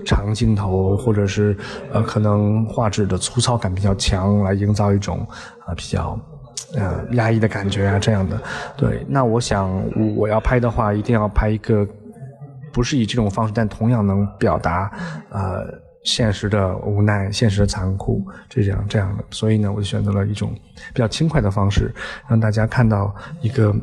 [0.04, 1.56] 长镜头，或者是
[1.92, 5.26] 呃可能画质的粗糙感比较强，来营造一种
[5.66, 6.18] 啊比较
[6.74, 8.40] 呃压抑的感觉啊这样的。
[8.76, 9.70] 对，那我想
[10.16, 11.86] 我要拍的话，一定要拍一个
[12.72, 14.90] 不是以这种方式，但同样能表达
[15.30, 15.87] 呃。
[16.08, 20.54] 现实的无奈，现实的残酷，这样这样的，所以呢，我就选择了一种
[20.94, 21.94] 比较轻快的方式，
[22.26, 23.74] 让大家看到一个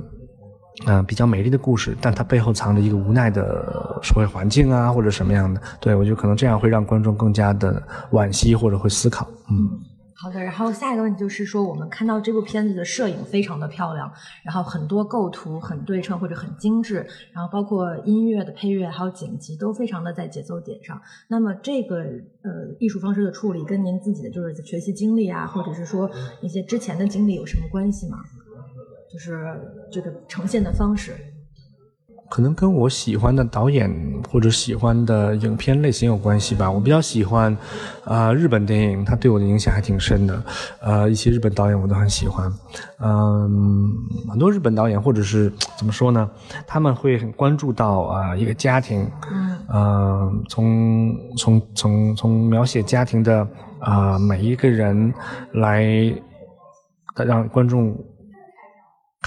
[0.88, 5.61] 嗯比较美丽的故事，但它背后藏着一个无奈的社会环境啊，或者什么样的。
[5.80, 9.28] 对我觉得可能这样会让观众更加的惋惜或者会思考。
[9.51, 9.69] 嗯。
[10.18, 14.09] 好的，然后下一个问题就是说，我们看到这部片子的摄影非常的漂亮，
[14.45, 21.01] 然后很多构图很对称或者很精致，然后包括音乐的配乐还有剪辑都非常的在节奏点上。
[21.28, 26.09] 那么这个呃艺术方式的处理跟您自己的就是学习经历啊，或者是说
[26.41, 28.18] 一些之前的经历有什么关系吗？
[29.11, 29.59] 就是
[29.91, 31.13] 这个呈现的方式。
[32.30, 33.89] 可能跟我喜欢的导演
[34.30, 36.69] 或者喜欢的影片类型有关系吧。
[36.69, 37.55] 我比较喜欢，
[38.03, 40.43] 啊，日本电影，它对我的影响还挺深的。
[40.82, 42.51] 呃，一些日本导演我都很喜欢。
[42.99, 43.93] 嗯，
[44.30, 46.30] 很多日本导演或者是怎么说呢？
[46.65, 49.09] 他们会很关注到啊一个家庭，
[49.71, 53.47] 嗯，从从从从描写家庭的
[53.80, 55.13] 啊每一个人
[55.53, 56.13] 来，
[57.15, 57.95] 让观众。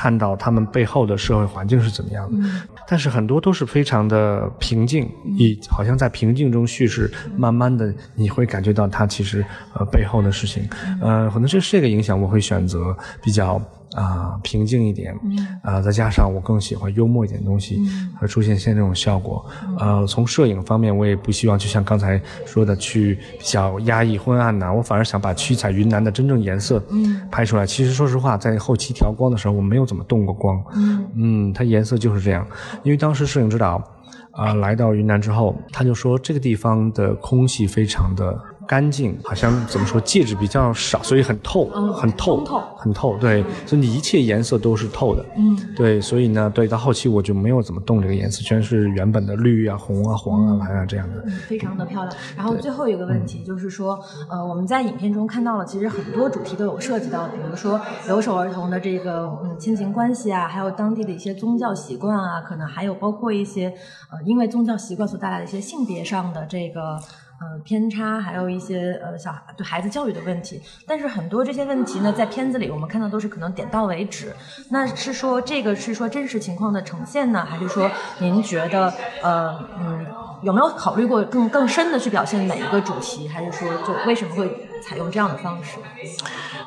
[0.01, 2.49] 看到他们背后的社会环境是怎么样的，
[2.87, 9.45] 但是很多都是非常的平静，以好像在平静中叙事，慢慢的你会感觉到他其实
[9.75, 10.69] 呃背后的事情，
[11.01, 13.61] 呃，可能这是这个影响，我会选择比较。
[13.95, 15.19] 啊，平静一点，
[15.63, 17.81] 啊，再加上我更喜欢幽默一点东西，
[18.21, 19.45] 会出现现在这种效果。
[19.79, 26.83] 呃，从摄影方面，我也不希望就像刚才说的去比较压抑昏暗呐，我反而想把七彩云南的真正颜色
[27.31, 27.67] 拍出来。
[27.67, 30.63] 其实说实话，在后期调光的时候，我没有怎么动过光，
[31.17, 32.47] 嗯，它颜色就是这样。
[32.83, 33.83] 因为当时摄影指导
[34.33, 38.39] 啊来到云南之后，他就说这个地方的空气非常的。
[38.69, 41.65] 干净，好像怎么说，介质比较少，所以很透，
[41.95, 42.45] 很透，
[42.77, 52.15] 很透，对，所以你一切颜色都是透的，嗯，对，所以呢，对，到后期我就没有怎么动这个颜色，全是原本的绿啊、红啊、黄啊、蓝啊这样的，非常的漂亮。
[52.37, 53.99] 然后最后一个问题就是说，
[54.29, 63.69] 呃，我们在影片中看到了，其实很多主题都有涉及到，比如说留守儿童的这个嗯亲情关系啊，还有当地的一些宗教习惯啊，可能还有包括一些
[64.13, 66.99] 呃因为宗教习惯所带来的一些性别上的这个。
[67.41, 70.61] 呃偏差，还有一些呃小孩对孩子教育的问题。
[70.87, 74.33] 但是很多这些问题呢，在片子里我们看到都是可能点到为止。
[74.71, 80.07] 那是说这个是说真实情况的呈现呢，还是说您觉得呃嗯
[80.43, 85.79] 有没有考虑过更更深的去表现每一个主题，还是说就为什么会采用这样的方式？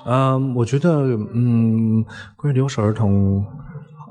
[0.05, 0.89] 嗯，我觉得，
[1.34, 2.03] 嗯，
[2.36, 3.45] 关于留守儿童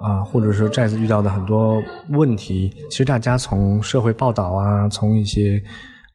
[0.00, 5.62] 啊，或者是寨子遇到的很多问题，其实大家从社会报道啊，从一些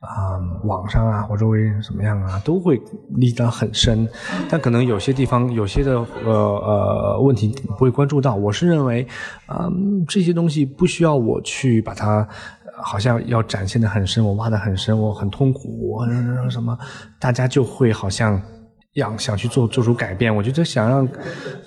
[0.05, 2.81] 啊网上啊或者为人怎么样啊，都会
[3.15, 4.07] 立得很深。
[4.49, 5.93] 但可能有些地方有些的
[6.25, 8.35] 呃呃问题不会关注到。
[8.35, 9.07] 我是认为，
[9.47, 12.27] 嗯，这些东西不需要我去把它。
[12.77, 16.05] 好像要展现的很深，我挖的很深，我很痛苦，我
[16.49, 16.77] 什么，
[17.17, 18.39] 大家就会好像
[18.95, 20.35] 要想去做做出改变。
[20.35, 21.07] 我觉得想让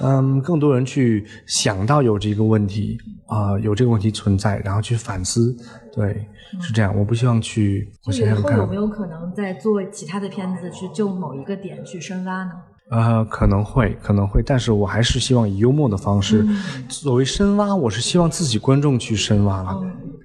[0.00, 5.56] 嗯更多人去想到有这个问题啊，有这个问题存在，然后去反思。
[5.94, 6.26] 对，
[6.60, 6.96] 是这样。
[6.96, 7.88] 我不希望去。
[8.06, 12.52] 我以后有没有可能在做其他的片子，去就某一个点去深挖呢？
[12.90, 16.46] 呃，可能会，可能会，但是我还是希望以幽默的方式，
[16.88, 19.78] 所谓深挖，我是希望自己观众去深挖了。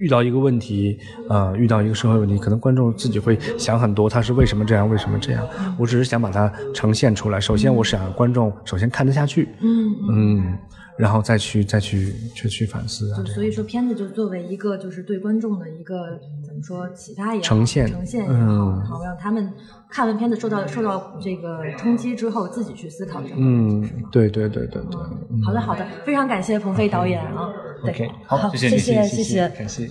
[0.04, 1.00] 遇到一个问题，
[1.30, 5.48] 呃，遇到一个社会问题，可能观众自己会想很多，他是为什么这样，为什么这样？
[5.80, 7.40] 我只是想把它呈现出来。
[7.40, 10.58] 首先，我想观众首先看得下去，嗯嗯。
[10.96, 19.52] 然后再去再去去去反思啊，所以说片子就作为一个就是对观众的一个怎么说启发也好呈现呈现也好，然后让他们
[19.90, 25.02] 看完片子受到受到这个冲击之后自己去思考这个问题，对对对对对。
[25.44, 27.50] 好的好的，非常感谢鹏飞导演啊
[27.84, 29.90] ，OK，好，谢谢谢谢谢感谢。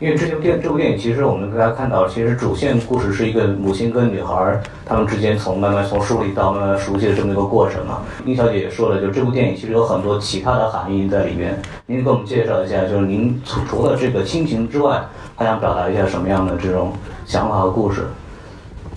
[0.00, 8.02] 因为这部电这部电影，其实我们大家看到，其实主线故事是一个母亲跟女孩他们之间从慢慢从疏离到慢慢熟悉的这么一个过程嘛。
[8.26, 11.56] 殷小姐也说了，就这部电影其实有很多其他的含义在里面。
[11.86, 15.00] 您给我们介绍一下，就是您除除了这个亲情之外，
[15.36, 16.92] 还想表达一下什么样的这种
[17.24, 18.04] 想法和故事？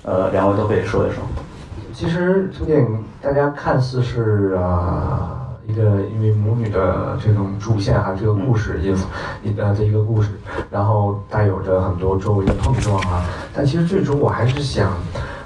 [0.01, 1.23] 呃，两位都可以说一说。
[1.93, 5.36] 其实这部电影大家看似是啊。
[5.67, 8.91] 一个因为母女的这种主线还有这个故事也
[9.43, 10.29] 一呃的一个故事，
[10.71, 14.93] 然后带有着很多周围的碰撞啊，但其实最终我还是想，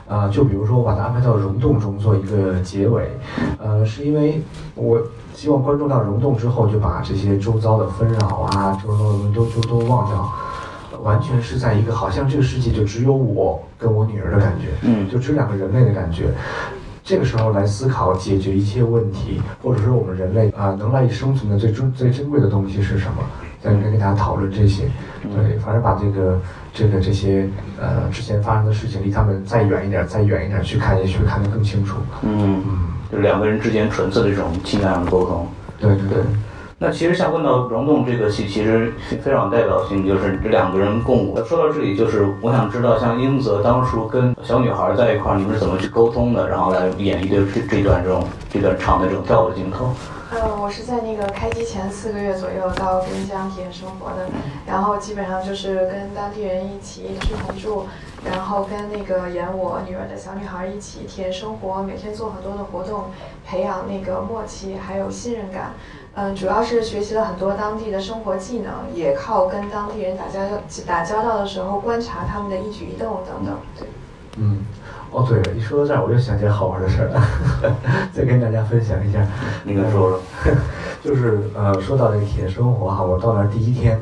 [0.07, 3.09] 呃，就比如说我把它安排到溶洞中做一个结尾，
[3.57, 4.43] 呃，是因为
[4.75, 5.01] 我
[5.33, 10.31] 希望观众到溶洞之后就把这些周遭的纷扰啊，周遭的都都都忘掉，
[11.01, 16.29] 完全是在一个好像这个世界就只有我跟我女儿的感觉，嗯，就只有两个人类的感觉。
[17.11, 23.17] 这个时候来思考解决一切问题，或者说我们人类啊能赖以生存的最珍最珍贵的东西是什么？
[23.61, 24.83] 在跟大家讨论这些，
[25.21, 26.39] 对，反正把这个
[26.73, 31.97] 这个这些呃之前发生的事情离他们再远一点，再远一点去看，也许看得更清楚。
[32.21, 32.79] 嗯嗯，
[33.11, 35.45] 就两个人之间纯粹的这种情感上的沟通。
[35.81, 36.23] 对对对。
[36.83, 38.91] 那其实像问到《溶洞》这个戏，其实
[39.23, 41.35] 非常有代表性，就是这两个人共舞。
[41.45, 49.93] 说到这里，就是我想知道，像英泽当初跟小女孩在一块儿，你们是怎么去沟通的，然后来演绎的这这段这种这段长的这种跳舞镜头？
[50.31, 54.27] 呃，我是在那个开机前四个月左右到滨江体验生活的，
[54.65, 57.85] 然后基本上就是跟当地人一起一起同住，
[58.25, 63.11] 然后跟那个演我女儿的小女孩一起体验生活，每天做很多的活动，
[63.45, 65.73] 培养那个默契还有信任感。
[66.13, 73.55] 嗯，主要是学习了很多当地的生活技能，也靠跟当地人打交道打交道的时候观察他们的一举一动等等。
[73.79, 73.87] 对，
[74.37, 74.59] 嗯，
[75.09, 77.23] 哦对了，一说到这儿，我又想起来好玩的事儿了，
[78.11, 79.25] 再跟大家分享一下。
[79.63, 80.19] 你跟说说，
[81.01, 83.97] 就是呃，说到这个体验生活哈，我到那儿第一天，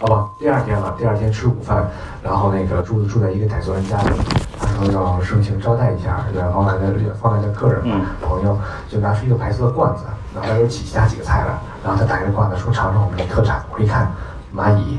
[0.00, 1.88] 哦不，第二天了，第二天吃午饭，
[2.20, 4.10] 然后那个住住在一个傣族人家里，
[4.58, 7.80] 他说要盛情招待一下，然后来的方来的客人
[8.20, 8.58] 朋友，
[8.90, 10.02] 就拿出一个白色的罐子。
[10.34, 14.10] 然后还有几其他几个菜了，然后他打开罐子说尝尝我们的特产，我一看
[14.54, 14.98] 蚂蚁，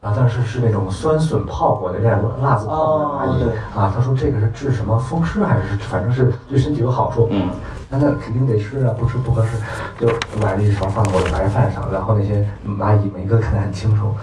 [0.00, 3.44] 啊，但是是那种酸笋泡过的那种辣子泡的蚂蚁
[3.76, 7.28] 啊，他说这个是治什么风湿还是反正是对身体有好处。
[7.30, 7.48] 嗯。
[7.92, 9.50] 那那肯定得吃啊，不吃不合适。
[9.98, 10.06] 就
[10.40, 14.14] 买了一勺放在我的白饭上，然后那些蚂蚁每一个看得很清楚，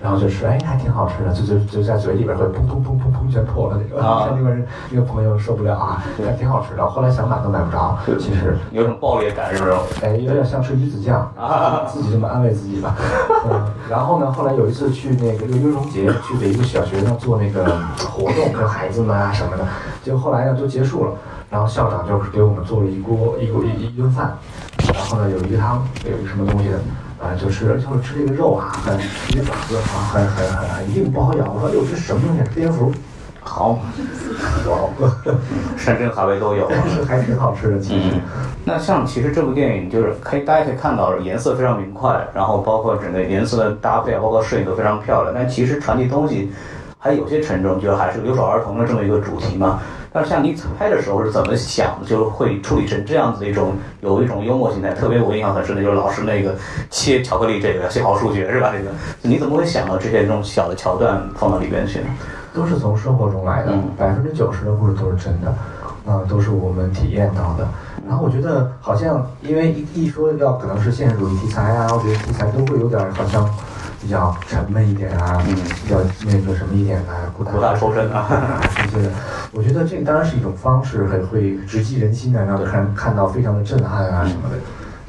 [0.00, 4.06] 然后就吃，哎，还挺好吃的，就就就在嘴里边会砰砰砰砰砰全破了那种。
[4.06, 4.28] 啊。
[4.36, 6.86] 那个人那个朋友受不了啊，还挺好吃的。
[6.86, 10.04] 后来想买都买不着，其实有种暴烈感，是不是？
[10.04, 12.94] 哎，有点像吃鱼子酱 啊，自己这么安慰自己吧。
[13.50, 13.72] 嗯。
[13.88, 17.64] 然后呢，后来有一次去那个六一儿童节，去给一个小学生做那个
[17.96, 19.66] 活动，跟孩子们啊什么的，
[20.02, 21.12] 结果后来呢就结束了。
[21.54, 24.36] 然后校长就是给我们做了一锅一锅一一顿饭，
[24.92, 26.76] 然后呢有一个汤，有一个什么东西的，
[27.22, 31.52] 啊就是就是吃这个肉啊，很一爪子啊，很很很很硬，不好咬。
[31.52, 32.42] 我说哟这什么东西？
[32.56, 32.92] 蝙蝠。
[33.40, 33.78] 好，
[34.68, 35.08] 哇，
[35.78, 36.68] 山珍海味都有。
[36.88, 38.10] 是 还挺好吃的，其实。
[38.14, 38.20] 嗯，
[38.64, 45.32] 那像其实这部电影就是可以大家可以看到颜色非常明快，然后包括整个颜色的搭配啊，包括摄影都非常漂亮。
[45.32, 46.50] 但其实传递东西
[46.98, 49.78] 还有些沉重，就是还是留守儿童的这么一个主题嘛。
[50.14, 54.92] 但是像你拍的时候是怎么想的，就会处理成这样子的一种有一种幽默心态。
[54.94, 56.54] 特别我印象很深的就是老师那个
[56.88, 58.70] 切巧克力这个写好数学是吧？
[58.72, 58.90] 这个
[59.22, 62.06] 你怎么会想到这些这种小的桥段放到里边去呢？
[62.54, 65.48] 都是从生活中来的嗯，百分之九十的故事都是真的，
[66.06, 67.66] 啊、都是我们体验到的。
[68.06, 73.50] 然后我觉得好像，因为一一说要可能是现实主义题材啊，我觉得题材都会有点儿好像
[74.04, 75.96] 比较沉闷一点啊，嗯比较
[76.26, 78.60] 那个什么一点啊，苦苦大仇深啊。
[78.92, 79.10] 这些的。
[79.50, 84.56] 我觉得这个当然是一种方式，很会直击人心的，让看看到非常的震撼啊什么的。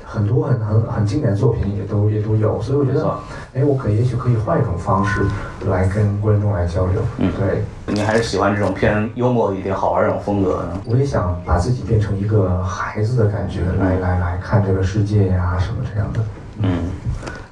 [0.05, 3.05] 很多很很很经典的作品也都也都有，所以我觉得
[3.53, 5.21] 哎，我可也许可以换一种方式
[5.67, 7.01] 来跟观众来交流。
[7.17, 10.79] 嗯对，你还是喜欢这种偏幽默一点、好玩这种风格呢？
[10.85, 16.19] 我也想把自己变成一个孩子的感觉，来来来看这个世界呀、什么这样的。
[16.59, 16.83] 嗯，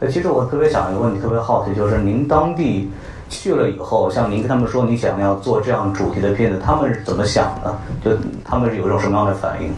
[0.03, 2.91] 呃，其实我特别想一个问题，特别好奇，就是您当地
[3.29, 7.73] 去了以后，像您跟他们说你想要做这样主题的片子，他们是怎么想的？
[8.03, 8.11] 就
[8.43, 9.71] 他们是有一种什么样的反应？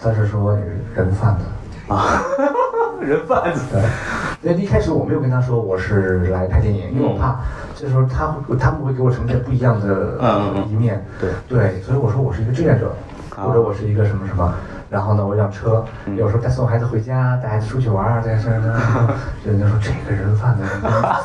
[0.00, 0.56] 他是说
[0.94, 1.44] 人贩子。
[1.92, 2.22] 啊，
[3.02, 3.60] 人贩子。
[3.70, 7.36] 对，因为一开始我没有跟他说我是来拍电影，因为我怕
[7.78, 11.04] 这时候他会他们会给我呈现不一样的嗯嗯嗯一面。
[11.20, 12.96] 对对，所以我说我是一个志愿者，
[13.36, 14.54] 啊或者我是一个什么什么。
[14.88, 16.16] 然后呢，我辆车，嗯。
[16.16, 18.80] 有时候带送孩子回家，带孩子出去玩儿，在这呢，
[19.44, 20.62] 人家说这个人贩子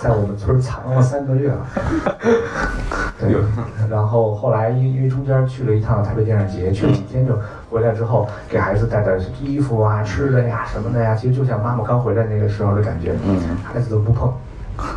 [0.02, 1.66] 在我们村儿藏了三个月了。
[3.20, 3.36] 对，
[3.90, 7.38] 然后后来因因为中间去了一趟台北电影节，去了几天就
[7.70, 13.40] 回来之后，给孩子带点衣服啊、吃的呀什么的呀，其实就像妈妈刚回来那个时候的感觉，嗯。
[13.64, 14.34] 孩子都不碰，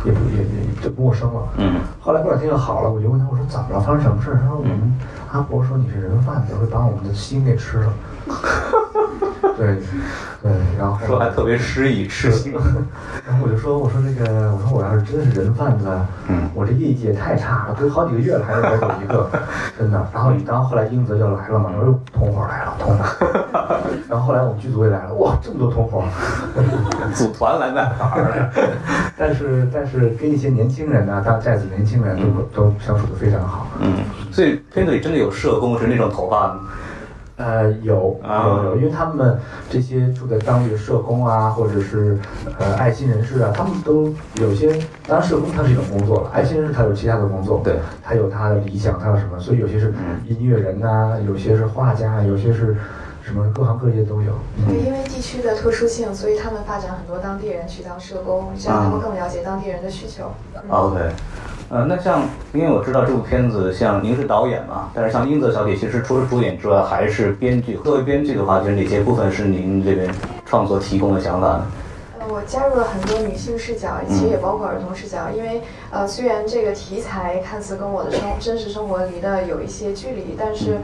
[0.05, 1.47] 也不也也就陌生了。
[1.57, 3.79] 嗯后来过两天又好了，我就问他，我说怎么了？
[3.79, 4.39] 发生什么事儿？
[4.41, 4.99] 他说我们
[5.31, 7.93] 阿婆说你是人贩子，会把我们的心给吃了。
[9.57, 9.77] 对，
[10.41, 12.53] 对，然后说还特别诗意，痴情。
[13.25, 15.87] 然后我就说，我说那个，我说我要是真的是人贩子，
[16.27, 19.29] 嗯我这业绩也太差了，都好几个月了还是没有一个，
[19.77, 20.05] 真的。
[20.13, 23.03] 然后，然后后来英泽就来了嘛，我说同伙来了，同伙。
[24.09, 26.03] 然后后来我们剧组也来了，哇，这么多同伙。
[27.13, 28.51] 组团来的哪儿来？
[29.17, 32.17] 但是但是跟一些年轻人呢、大寨子年轻人
[32.53, 33.67] 都、都相处的非常好。
[33.79, 33.93] 嗯，
[34.31, 36.57] 所以片子里真的有社工是那种头发
[37.37, 38.61] 呃，有啊。
[38.63, 39.37] 有有，因为他们
[39.69, 42.17] 这些住在当地的社工啊，或者是
[42.59, 44.71] 呃爱心人士啊，他们都有些，
[45.07, 50.21] 当然社工他是一种工作了，爱心人士他有其他的工作，对，他有他的理想，他有什么，所以有些是嗯。
[50.27, 52.75] 音乐人呐、有些是画家，有些是
[53.21, 54.31] 什么各行各业都有。
[54.57, 54.67] 嗯。
[54.67, 60.31] 对，因为地区的特殊性，所以他们发展很多当地人去当社工，这样他们更了解当地人的需求。
[60.55, 60.61] 嗯。
[60.69, 60.99] OK，
[61.67, 62.21] 呃，那像
[62.53, 67.79] 因为我知道这部片子，像您是导演嘛，但是像英泽小姐其实除了主演之外，还是编剧。
[67.83, 70.07] 作为编剧的话，就是哪些部分是您这边
[70.45, 71.67] 创作提供的想法呢？
[72.19, 80.77] 呃，我加入了很多女性视角，其实也包括儿童视角，因为呃，虽然这个题材看似跟我的生真实生活离得有一些距离，但是。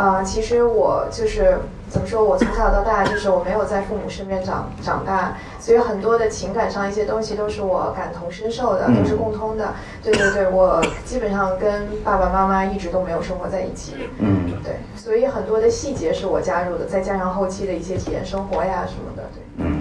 [0.00, 1.58] 呃，其实我就是
[1.90, 9.74] 怎么说，我从小到大就是我没有在父母身边长长大，所以很多的情感上一些东西都是我感同身受的，都是共通的。
[10.02, 13.92] 对对对，我基本上跟爸爸妈妈一直都没有生活在一起。
[14.20, 19.42] 嗯，对，所以很多的细节是我加入的，再加上后期的一些体验生活呀什么的，对。
[19.58, 19.79] 嗯，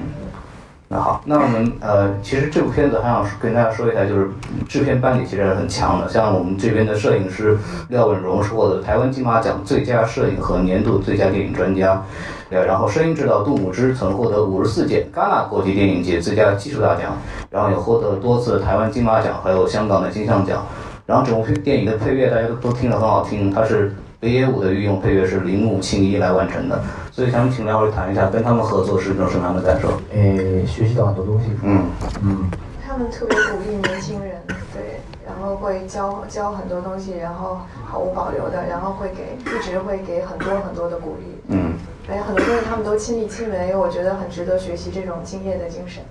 [0.92, 4.28] 那好，那我们呃，其实这部片子还想跟大家说一下，就是
[4.68, 6.10] 制片班底其实是很强的。
[6.10, 7.56] 像我们这边的摄影师
[7.90, 12.04] 廖文荣是获得台湾金马奖最佳摄影和年度最佳电影专家，
[12.50, 17.16] 呃，然后声音指导杜牧之曾获得五十四届戛纳国际电影节最佳技术大奖，
[17.52, 20.66] 然后也获得多次台湾金马奖，还有香港的金像奖。
[21.06, 26.80] 然后整部电影的配乐大家都都听得很好听，它是北野武的御用配乐是铃木庆一来完成的，
[27.20, 29.90] 所以想请两位谈一下跟他们合作是一种什么样的感受？
[30.14, 31.48] 诶，学习到很多东西。
[31.64, 31.84] 嗯
[32.24, 32.50] 嗯，
[32.88, 34.38] 他们特别鼓励年轻人，
[34.74, 41.74] 对，然后会教教很多东西，然后毫无保留的，然后会给一直会给很多很多的鼓励，嗯
[42.08, 46.02] 而且很多东西他们都亲力亲为，我觉得很值得学习这种敬业的精神。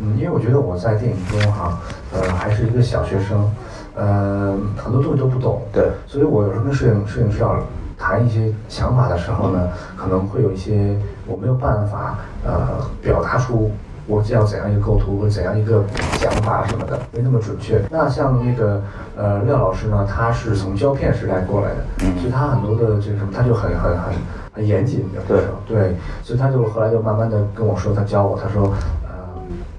[0.00, 1.78] 嗯，因为我觉得我在电影中哈，
[2.12, 3.48] 呃，还是一个小学生，
[3.94, 7.54] 呃，很多东西都不懂，对，所以我有时候跟摄影摄影师要
[8.00, 10.96] 谈一些想法的时候呢，可能会有一些
[11.26, 13.70] 我没有办法呃表达出
[14.06, 15.84] 我要怎样一个构图或者怎样一个
[16.14, 17.80] 想法什么的，没那么准确。
[17.90, 18.82] 那像那个
[19.16, 24.14] 呃廖老师呢，他是从胶片时代过来的，嗯所以他很多的这个什么，他就很很很
[24.54, 25.94] 很严谨的，对对，
[26.24, 28.72] 所以他就后来就慢慢的跟我说，他教我，他说，
[29.04, 29.12] 呃，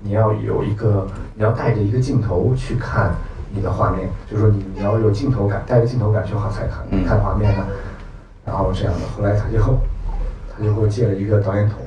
[0.02, 3.12] 你要有一个，你要带着一个镜头去看
[3.52, 7.64] 你的画面，就是说你你要有镜头感，带着镜头感去好才看嗯看画面的。
[8.46, 11.78] 然后这样的，后来他就他就给我借了一个导演筒，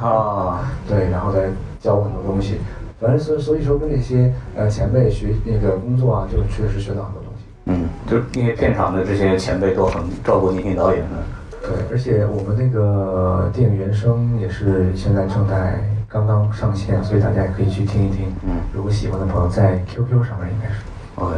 [0.00, 1.48] 啊， 对，然后再
[1.80, 2.58] 教我很多东西。
[3.00, 7.44] 反正所所以说跟那些呃前辈学那个工作啊，就确实学到很多东西。
[7.66, 11.16] 嗯，就是因为片场的这些前辈都很照顾年轻导演的。
[11.60, 18.32] 对，而且我们那个电影原声也是现在正在刚刚上线，所以大家也可以去听一听。
[18.46, 20.74] 嗯如果喜欢的朋友在 QQ 上面应该是。
[21.16, 21.36] OK，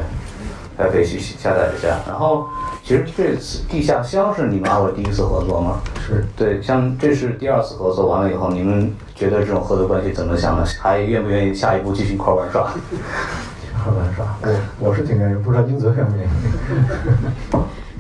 [0.77, 1.99] 大家可以去下载一下。
[2.07, 2.49] 然后，
[2.83, 5.81] 其实这次《地下乡》是你们二位第一次合作吗？
[6.07, 10.65] 是，对，像这是第二次合作完了以后，你们觉得这种合作关系怎么想的？
[10.81, 12.71] 还愿不愿意下一步继续一块玩耍？
[12.93, 14.27] 一块玩耍。
[14.43, 16.31] 我我是挺愿意，不知道英泽愿不愿意。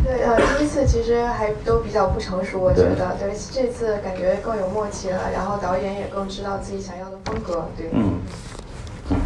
[0.04, 3.16] 对，呃，第一次其实还都比较不成熟，我觉得。
[3.18, 7.66] 对，这次感觉更有默契了，然后导演也更知道自己想要的风格。
[7.76, 7.88] 对。
[7.92, 8.20] 嗯，嗯，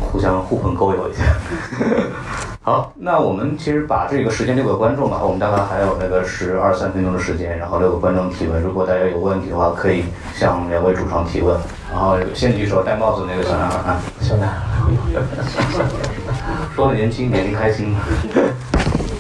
[0.01, 1.25] 互相互捧勾友一下。
[2.63, 8.61] 好，那我们其实把这个时间留给观众吧，我们大概还有那个十二三分钟的时间，然后留给观众提问。
[8.63, 10.05] 如果大家有问题的话，可以
[10.35, 11.59] 向两位主创提问。
[11.91, 14.61] 然后先举手戴帽子那个小男孩啊，小男孩，
[16.77, 17.97] 说的年轻，年龄开心。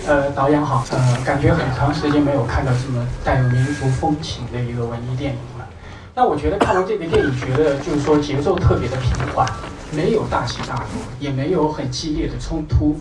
[0.06, 5.66] 呃，导演好，呃，感觉很长时间没有看到这么带有民族风情的一个文艺电影了。
[6.14, 9.46] 那我觉得看完这个电影，觉得就是说节奏特别的平缓，
[9.92, 12.96] 没有大起大落，也没有很激烈的冲突。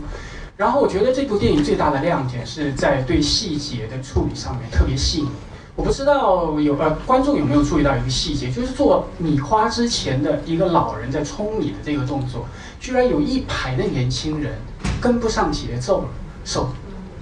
[0.58, 5.30] 然后我觉得这部电影最大的亮点是在对细节的处理上面特别细腻。
[5.76, 12.46] 我不知道有呃观众有没有注意到一个细节，就是做米花之前的一个老人在冲米的这个动作，
[12.82, 14.56] 居然有一排的年轻人
[15.00, 16.10] 跟不上节奏了，
[16.44, 16.70] 手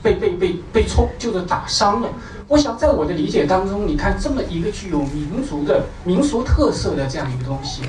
[0.01, 2.09] 被被被被冲就是打伤了。
[2.47, 7.83] 我想在我的理解当中，你看这么一个具有民族的民俗特色的这样一个东西，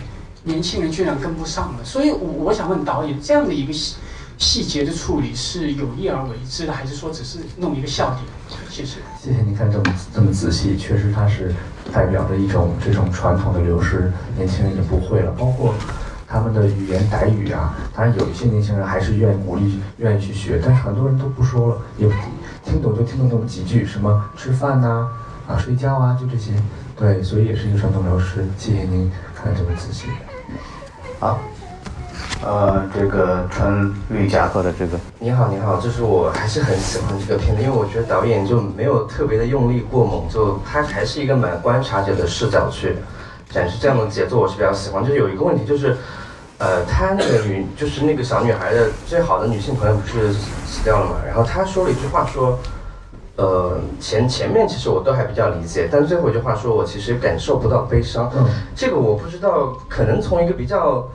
[0.48, 1.84] 年轻人居然跟不上了。
[1.84, 3.96] 所以我，我想问导演，这样的一个细
[4.38, 8.24] 细节的处理是有意而为之的，还是说只是弄一个笑点？
[8.70, 8.98] 谢谢。
[9.22, 11.54] 谢谢您看这么这么仔细，确实它是
[11.92, 15.74] 代表着一种这种传统的流失，年轻人也不会了，包括。
[16.30, 22.06] 他们的语言傣语啊，当然有一些年轻人还是愿意鼓励、愿意去学，但是很多人都不说了，也
[22.62, 25.08] 听懂就听懂那么几句，什么吃饭呐、
[25.46, 26.52] 啊、睡觉啊，就这些。
[26.94, 28.44] 对，所以也是一个传统流失。
[28.58, 30.08] 谢谢您看这么仔细。
[31.20, 31.38] 好，
[32.44, 42.96] 呃，这个穿绿夹克的这个，你好，你好，就是我还是很喜欢这个片子，因为我觉得导演就没有特别的用力过猛，就他还是一个蛮观察者的视角去
[43.50, 45.04] 展示这样的节奏，我是比较喜欢。
[45.04, 45.96] 就是有一个问题就是。
[46.60, 51.12] 呃，他那个女就是那个小女孩的最好的女性朋友不是死掉了嘛？
[51.24, 52.58] 然后她说了一句话说，
[53.38, 58.30] 呃，前前面其实我都还比较理解，但最后一句话说我其实感受不到悲伤。
[58.36, 58.44] 嗯，
[58.76, 61.08] 这个我不知道，可能从一个比较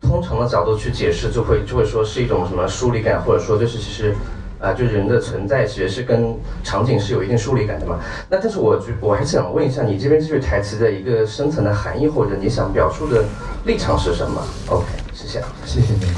[0.00, 4.14] 通常的角度去解释，就会就会说是一种什么疏离感，或者说就是其实。
[4.60, 7.98] 啊，就人的存在其实是跟场景是有一定疏离感的嘛。
[8.28, 13.24] 那但是我觉我还是想问一下，你这边这句台词的一个深层的含义，或者你想表述的
[13.64, 15.42] 立场是什么？OK，谢谢。
[15.64, 16.14] 谢谢您。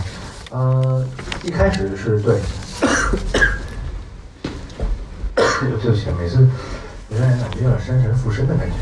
[0.50, 1.06] 呃，
[1.44, 2.40] 一开始是对，
[5.68, 6.46] 对不起，每次
[7.10, 8.74] 有点感觉有点山神附身的感觉。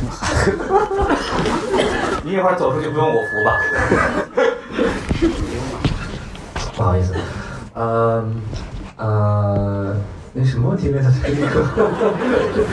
[2.22, 3.56] 你一会儿走出去不用我扶吧？
[6.76, 7.14] 不好意思，
[7.74, 8.40] 嗯
[8.96, 9.96] 呃，
[10.32, 11.08] 那什么问题来着？
[11.22, 12.66] 这个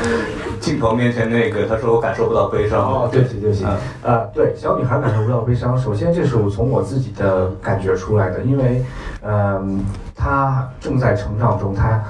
[0.60, 2.80] 镜头面前那个，他说我感受不到悲伤。
[2.82, 5.78] 哦，对不起，对不起嗯，呃，对，小女孩感受不到悲伤。
[5.78, 8.84] 首先，这是我从我自己的感觉出来的，因为，
[9.24, 9.84] 嗯、
[10.16, 12.04] 她正在成长中，她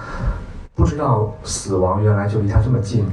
[0.77, 3.03] 不知道死亡原来就离他这么近，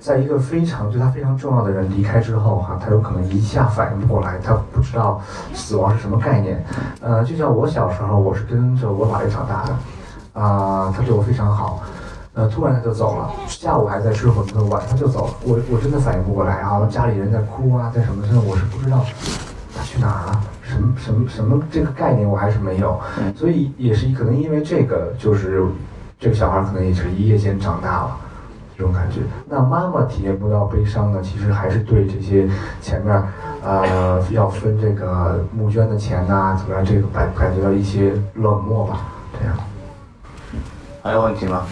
[0.00, 5.20] 在一个非常对他非常重要的人离开之后，哈，他有可能一下反应不过来，他不知道
[5.54, 6.62] 死亡是什么概念。
[7.00, 11.84] 呃，就像我小时候，我是跟着我姥爷长大的，啊、他对我非常好。
[12.34, 15.34] 呃，突然他就走了，下午还在吃馄饨，晚上就走了。
[15.44, 19.04] 我我真的反应不过来啊，家里人在哭啊，在什么真的，我是不知道。
[19.76, 22.98] 他去哪儿了，什么什么什么这个概念我还是没有，
[23.36, 25.64] 所以也是可能因为这个，就是
[26.22, 28.16] 这个小孩可能也是一夜间长大了。
[28.78, 32.48] 这种感觉，那妈妈体验不到悲伤呢，其实还是对这些
[32.80, 33.22] 前面，
[33.62, 39.00] 呃，要分这个募捐的钱呐、怎么样，这个感感觉到一些冷漠吧，
[39.38, 39.56] 这样。
[41.02, 41.64] 还有问题吗？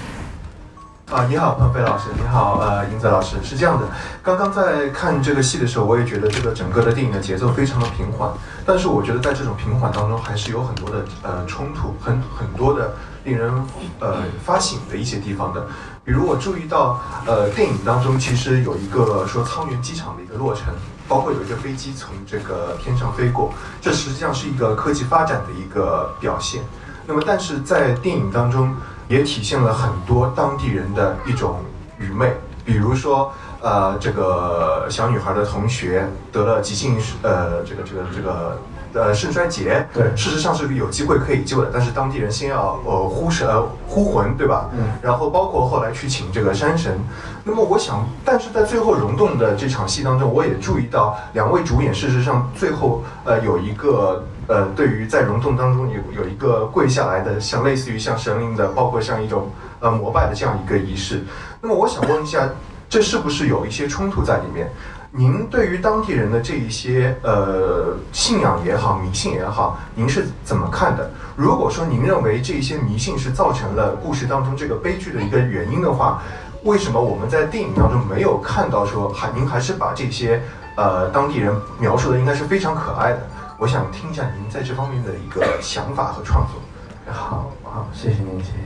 [1.10, 3.86] 啊，你好，彭飞老师，你好，呃，英泽老师，是这样的，
[4.22, 8.30] 刚刚在看这个戏的时候，我也觉得这个整个的电影的节奏非常的平缓，
[8.66, 12.92] 但是我觉得在这种平缓当中，还是有很多的呃冲突，很很多的
[13.24, 13.52] 令人
[14.00, 15.66] 呃发醒的一些地方的，
[16.04, 20.74] 比如我注意到，呃，电影当中其实有一个说沧源机场的一个落成，
[21.08, 26.62] 包括有一个飞机从这个天上飞过，这实际上是一个科技发展的一个表现。
[27.06, 28.74] 那么但是在电影当中
[29.08, 31.60] 也体现了很多当地人的一种
[31.98, 33.32] 愚昧，比如说。
[33.62, 38.58] 呃，这个小女孩的同学得了急性呃，这个这个这个
[38.92, 44.68] 呃肾衰竭，对，事实上是有机会可以救的，但是当地人先要呃呼神呃呼魂，对吧？
[44.72, 44.84] 嗯。
[45.02, 46.98] 然后包括后来去请这个山神，
[47.44, 61.24] 那么我想，但是在最后溶洞的这场戏当中，我也注意到两位主演，事实上最后呃有一个呃对于在溶洞当中有有一个跪下来的，像类似于像神灵的，包括像一种呃膜拜的这样一个仪式。
[61.60, 62.48] 那么我想问一下。
[62.90, 64.68] 这是不是有一些冲突在里面？
[65.12, 71.10] 您对于当地人的这一些呃信仰也好、迷信也好，您是怎么看的？
[71.34, 76.22] 如果说您认为这些迷信是造成了故事当中这个悲剧的一个原因的话，
[76.62, 80.40] 为什么我们在电影当中没有看到说还您还是把这些
[80.76, 83.26] 呃当地人描述的应该是非常可爱的？
[83.58, 87.12] 我想听一下您在这方面的一个想法和创作。
[87.12, 88.58] 好好，谢谢您，谢谢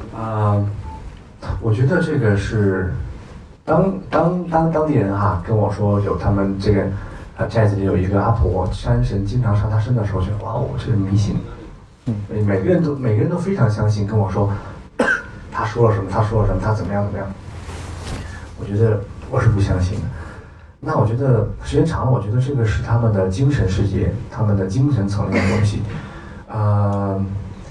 [0.00, 0.20] 您。
[0.20, 0.56] 啊，
[1.60, 2.92] 我觉得这个是。
[3.64, 6.86] 当当当当地人哈跟我说有他们这个，
[7.38, 11.36] 呃寨子里有一个阿婆山神经常上她身的时候，觉得哇哦，这是迷信，
[12.06, 12.14] 嗯，
[12.46, 14.52] 每个人都每个人都非常相信，跟我说
[15.50, 17.26] 他说了什么，他说了什么，他怎么样怎么样。
[18.60, 19.00] 我觉得
[19.30, 20.04] 我是不相信的。
[20.78, 25.82] 那我觉得时间长了，我觉得这个是他们的精神世界，他们的精神层面的东西，
[26.48, 27.18] 啊。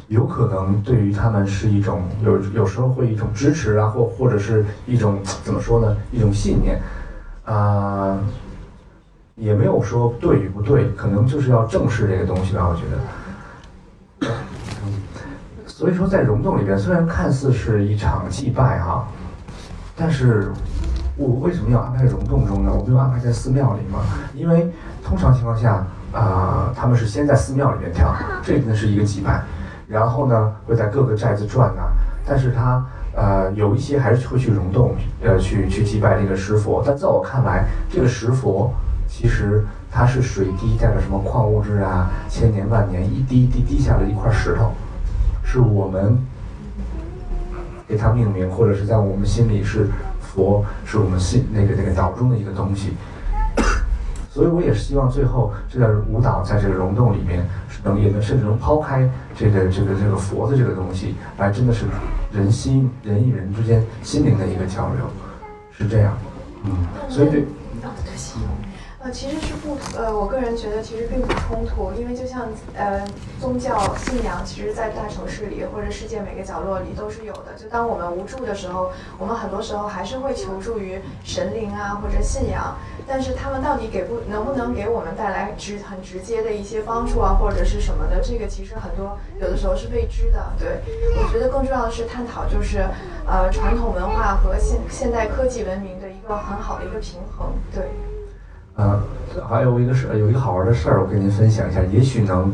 [0.07, 5.95] 有可能对于他们是一种有有时候会一种支持啊，或或者是一种怎么说呢？
[6.11, 6.81] 一种信念，
[7.45, 8.19] 啊，
[9.35, 12.67] 也没有说对与不对，可能就是要正视这个东西吧。
[12.69, 12.81] 我觉
[14.29, 14.29] 得，
[15.65, 19.07] 所以说在溶洞里边，虽然看似是一场祭拜哈，
[19.95, 20.51] 但是
[21.15, 22.71] 我为什么要安排溶洞中呢？
[22.71, 24.01] 我没有安排在寺庙里吗？
[24.35, 24.69] 因为
[25.03, 29.43] 通常情况下啊，他们是先在寺庙里面跳，这呢是一个祭拜。
[29.93, 31.83] 然后呢，会在各个寨子转呐，
[32.25, 32.83] 但是他
[33.15, 36.81] 呃有一些还是会去溶洞，呃去去祭拜这个石佛。
[36.83, 38.73] 但在我看来，这个石佛
[39.07, 44.71] 其实它是水滴带着什么矿物质啊，千年万年一滴一滴滴下的一块石头，
[45.43, 46.17] 是我们
[47.87, 49.87] 给它命名，或者是在我们心里是
[50.19, 52.93] 佛，是我们心那个那个脑中的一个东西。
[54.31, 57.45] 所以我也是希望最后这个舞蹈在这个溶洞里面。
[57.84, 61.86] 能也能甚至能抛开这个这个这个佛的这个东西，来真的是
[62.31, 65.05] 人心人与人之间心灵的一个交流，
[65.77, 66.17] 是这样，
[66.65, 66.71] 嗯，
[67.09, 67.45] 所以对。
[69.03, 73.05] 呃，其实是不，呃，我个人觉得其实并不冲突，因为就像呃
[73.37, 77.53] 宗教信仰，其实，在大城市里或者世界每个角落里都是有的。
[77.57, 82.77] 就当我们无助的时候，我们很多时候还是会求助于神灵啊或者信仰。
[83.05, 88.21] 但是他们到底给不能不能给我们带来直很直接的一些帮助啊，或者是什么的？
[88.23, 90.39] 这个其实很多有的时候是未知的。
[90.57, 90.79] 对，
[91.21, 92.87] 我觉得更重要的是探讨就是
[93.27, 97.51] 呃传统文化和现现代科技文明的一个很好的一个平衡。
[97.75, 97.83] 对。
[98.76, 98.99] 呃，
[99.47, 102.51] 还有一个事，有一个好玩的事儿，我跟您分享一下，也许能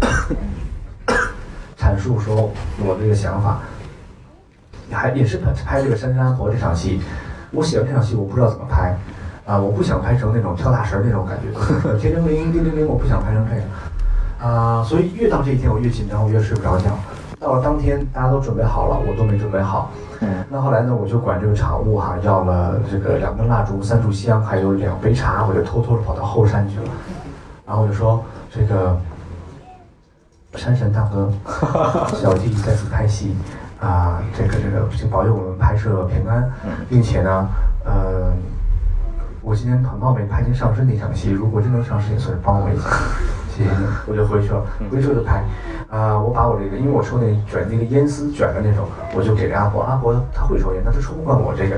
[1.76, 3.60] 阐述说我这个想法。
[4.88, 7.00] 还也是拍拍这个《山山婆》这场戏，
[7.50, 8.96] 我写完这场戏，我不知道怎么拍，
[9.44, 11.50] 啊，我不想拍成那种跳大神那种感觉，
[11.98, 13.64] 天灵灵，叮铃铃，我不想拍成这样，
[14.38, 16.96] 啊，所以越到这一天，我越紧张，我越睡不着觉。
[17.46, 19.92] 到了当天，大家都准备好了，我都没准备好。
[20.18, 26.88] 嗯，那后来呢，我就管这个场务哈要了这个两根蜡烛、三炷香，还有两杯茶，我就偷偷的跑到后山去了。
[27.64, 28.20] 然后我就说
[28.50, 28.98] ：“这个
[30.56, 31.30] 山神大哥，
[32.20, 33.36] 小弟在此拍戏
[33.80, 36.50] 啊，这个这个请保佑我们拍摄平安，
[36.88, 37.48] 并且呢，
[37.84, 38.32] 呃，
[39.40, 42.88] 我今天很冒昧拍进上身那场戏，如果真能上身，也算是帮我一下。”
[44.06, 45.42] 我就回去了，回去就拍，
[45.90, 51.76] 啊，我把我这个，因为我抽那卷那个烟丝卷的那种，我就给阿婆，阿婆她会抽烟，但她抽不惯我这个，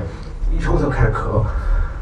[0.51, 1.41] 一抽就开始咳，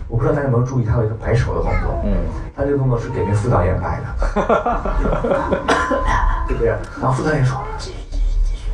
[0.07, 2.13] 我不知道大家有没有注意，她有一个摆手的动作，嗯，
[2.55, 4.05] 她这个动作是给那副导演摆的，
[6.47, 6.69] 对不对？
[7.01, 8.71] 然后副导演说继续继续继续，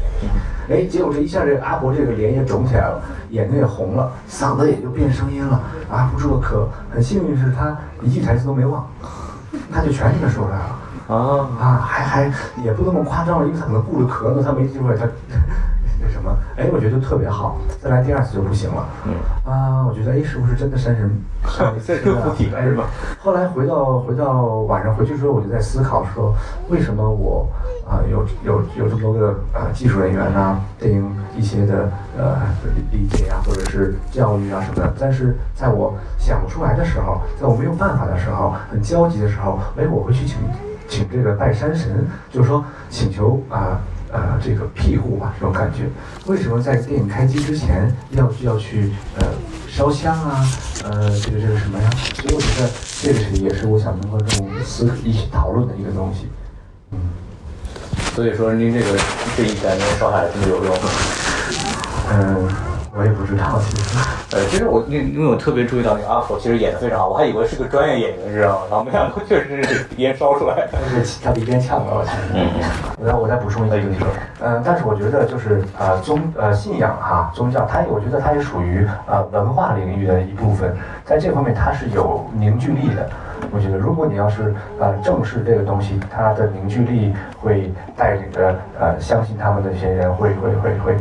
[0.74, 5.60] 哎，结果这一下这阿婆这个脸也肿起来了，眼睛也红了，嗓子也就变声音了，
[5.92, 8.86] 啊，不住的咳，很幸运是她一句台词都没忘，
[9.74, 10.80] 她就全给说出来了。
[11.08, 12.32] 啊啊，还还
[12.64, 15.06] 也不那么夸张了，因为他可能顾着咳呢，他没机会，他
[16.02, 18.86] 那什么，哎，我觉得就特别好，再来第二次就不行了。
[19.06, 19.14] 嗯
[19.46, 21.10] 啊，我觉得哎，是不是真的山神
[21.48, 22.86] 上再生附体了是吧？
[23.20, 26.34] 后来回到回到晚上回去之后，我就在思考说，
[26.70, 27.48] 为什么我
[27.88, 32.38] 啊有有有这么多个啊技术人员啊，对应一些的呃
[32.92, 40.38] 理解啊，或者是教育啊什么的，但是在我想不出来的时候，在我没有办法的时候，很焦急的时候，哎，我会去请。
[40.94, 45.90] 请这个拜山神，就是说请求啊呃这个庇护吧，这种感觉。
[46.28, 49.26] 为什么在电影开机之前要要去呃
[49.68, 50.46] 烧香啊？
[50.84, 51.90] 呃，这个这个什么呀？
[52.22, 52.70] 所以我觉得
[53.02, 56.28] 这个是也是我想能够跟我们思一起讨论的一个东西。
[56.92, 57.00] 嗯
[58.14, 58.86] 所以说您这个
[59.36, 60.76] 这一单烧下来真的有用。
[62.12, 62.48] 嗯，
[62.96, 63.98] 我也不知道，其实。
[64.34, 68.68] 呃，其实我因因为我特别注意到那个阿福其实演的非常好，我还以为是个专业演员，知道吗？
[68.70, 70.70] 然后没想到确实是鼻烟烧出来的。
[70.72, 72.06] 但是他鼻边呛到了。
[72.34, 72.48] 嗯
[73.00, 73.88] 我再我再补充一句，
[74.40, 83.10] 嗯，但是我觉得就是呃宗呃信仰哈宗教，它我觉得它也属于呃文化领域的一部分，在这方面它是有凝聚力的。
[83.52, 90.96] 我觉得如果你要是呃正视这个东西，它的凝聚力会带领着呃相信他们的一些人会会会会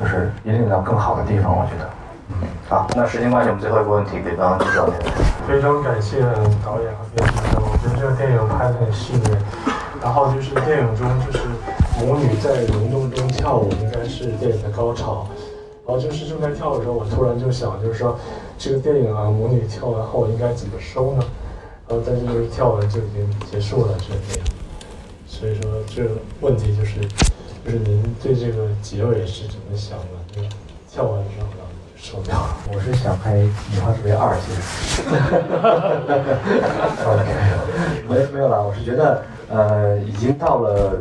[0.00, 1.90] 就是引领到更好的地方，我觉得。
[2.30, 4.92] 嗯好，那时间关系，我们最后一个问题给刚刚介绍的。
[5.48, 6.20] 非常感谢
[6.62, 9.36] 导演和编剧，我觉得这个电影拍得很细腻。
[10.02, 11.48] 然后就是电影中，就是
[11.98, 15.26] 母女在溶洞中跳舞，应该是电影的高潮。
[15.86, 18.18] 然后就是正在跳的时候，我突然就想，就是说
[18.58, 21.24] 这个电影啊，母女跳完后应该怎么收呢？
[21.88, 24.52] 然后但是就是跳完就已经结束了这个电影。
[25.26, 26.10] 所以说这个
[26.42, 27.00] 问题就是，
[27.64, 30.04] 就是您对这个结尾是怎么想的？
[30.32, 30.46] 这个
[30.90, 32.56] 跳完之后然后就收掉了。
[32.72, 35.02] 我是想拍《女花之为二》，其实。
[38.08, 40.96] 没没有啦，我是觉得，呃，已经到了，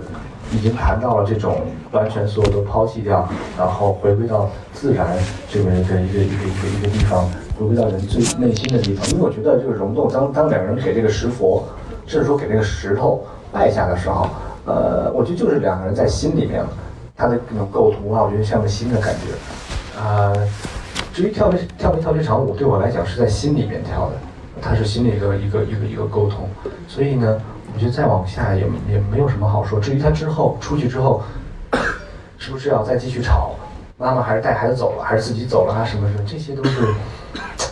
[0.52, 1.62] 已经谈到了这种
[1.92, 3.28] 完全所有都抛弃掉，
[3.58, 5.18] 然后回归到自然
[5.50, 9.08] 这个一个一个一个一个地方，回归到人最内心的地方。
[9.10, 11.64] 因为我觉得，这个溶洞，当当两个人给这个石佛，
[12.06, 13.24] 甚至说给这个石头
[13.54, 14.28] 拜下的时候，
[14.68, 16.70] 呃，我觉得就是两个人在心里面了，
[17.16, 20.34] 他的那种构图啊，我觉得像个心的感觉，啊、
[21.14, 24.18] 至于跳没跳没跳这场舞，对我来讲是在心里面跳的，
[24.62, 26.50] 它是心里一个一个一个一个沟通，
[26.86, 27.42] 所以呢，
[27.74, 28.62] 我觉得再往下也
[28.92, 29.80] 也没有什么好说。
[29.80, 31.24] 至于他之后出去之后，
[32.38, 33.56] 是不是要再继续吵，
[33.98, 36.94] 妈妈还是带孩子走了，还是自己走了啊，什么什么，这些都是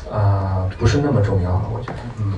[0.09, 2.33] 啊、不是那么重要了，我觉得，嗯。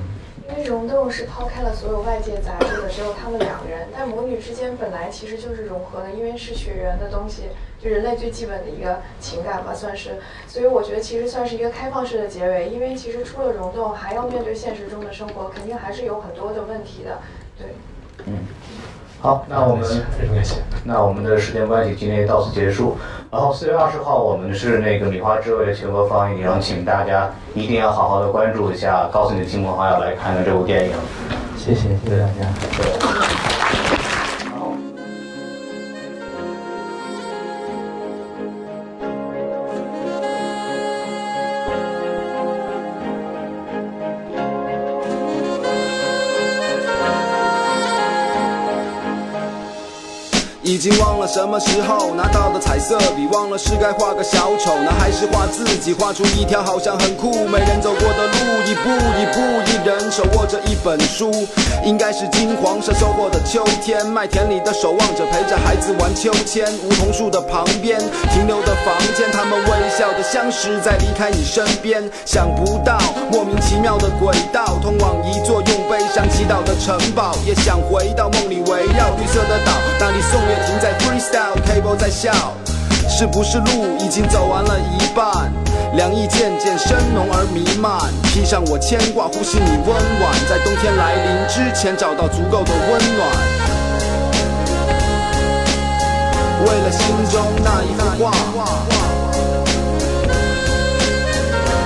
[0.68, 3.88] 溶洞是抛开了所有外界杂质的，只有他们两个人。
[3.92, 7.44] 但母女之间本来其实就是融合的，因为是血缘的东西，
[7.80, 10.18] 就人类最基本的一个情感吧，算是。
[10.46, 17.18] 所以我觉得其实算是一个开放式的结尾，因为其实出了溶洞，还要面对现实中的生活，肯定还是有很多的问题的。
[17.56, 17.68] 对。
[18.26, 18.38] 嗯
[19.20, 19.84] 好，那我们
[20.16, 20.56] 非常感谢。
[20.84, 22.96] 那我们的时间关系今天到此结束。
[23.30, 30.92] 然后四月二十号我们是那个米花之味的全国放映，然后请大家一定要好好的关注一下，告诉你的亲朋好友来看看这部电影。
[31.56, 32.48] 谢谢，谢谢大家。
[33.44, 33.47] 已
[51.28, 58.88] 什么时候拿到的彩色笔，忘了是该画个小丑呢，还是画自己，画出一条好像很酷没人走过的路，一步
[59.20, 59.40] 一步，
[59.70, 61.30] 一人手握着一本书，
[61.84, 68.00] 应该是金黄色收获的秋天，麦田里的守望者陪着孩子玩秋千，梧桐树的旁边
[68.32, 72.98] 停留的房间，他们微笑的相识在离开你身边，想不到
[73.30, 79.12] 莫名其妙的轨道通往一座用悲伤祈祷的城堡，也想回到梦里围绕。
[79.18, 82.32] 绿色的岛，那里宋岳庭在 style cable 在笑，
[83.08, 85.52] 是不是路已经走完了一半？
[85.94, 93.28] 凉意渐渐深浓而弥漫，披上我牵挂，呼吸你温婉，在冬天来临之前找到足够的温暖。
[96.60, 97.00] 为了心
[97.32, 98.30] 中那一幅画，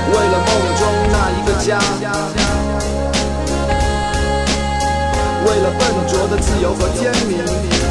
[0.08, 0.80] 为了梦中
[1.12, 1.78] 那一个家，
[5.46, 7.81] 为了笨拙的自由和天明。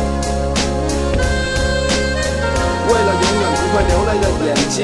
[2.92, 4.78] 为了永远不会流泪的眼睛。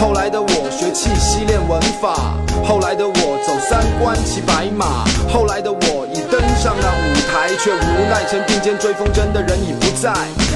[0.00, 10.14] 后来的我学气息练文法，后来的我走三关骑白马，后来的我已登上那舞台，却无奈曾并肩追风筝的人已不在。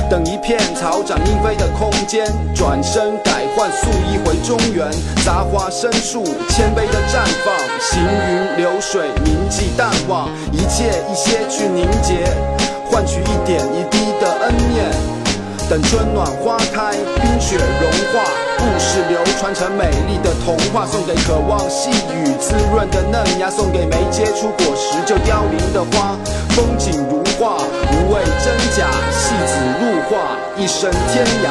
[0.09, 4.89] 等一片草长莺飞的空间，转身改换素衣回中原，
[5.25, 12.23] 杂花生树，谦卑的绽放，行云流水，铭记淡忘，一切一些去凝结，
[12.89, 15.14] 换取一点一滴的恩念。
[15.69, 18.23] 等春暖花开，冰雪融化，
[18.59, 26.17] 故事流传成美丽的童话，送给渴望细雨滋润的嫩芽，送给没结出果实就凋零的花。
[26.51, 31.49] 风景如画，无畏真假，戏子入画，一生天涯。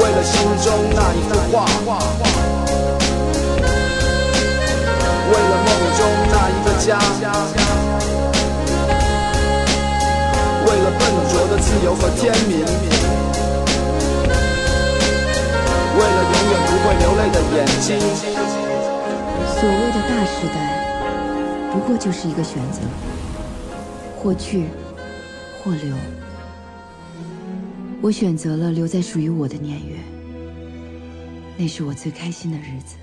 [0.00, 1.66] 为了心中那一幅画，
[5.28, 5.68] 为了梦
[5.98, 6.00] 中
[6.30, 6.88] 那一个家。
[11.32, 12.58] 灼的自由和天明。
[15.94, 17.88] 为了永远不会流泪的眼睛。
[19.48, 20.56] 所谓的大时代，
[21.72, 22.80] 不过就是一个选择，
[24.18, 24.66] 或去，
[25.62, 25.96] 或留。
[28.02, 29.96] 我选择了留在属于我的年月，
[31.56, 32.96] 那是我最开心的日子。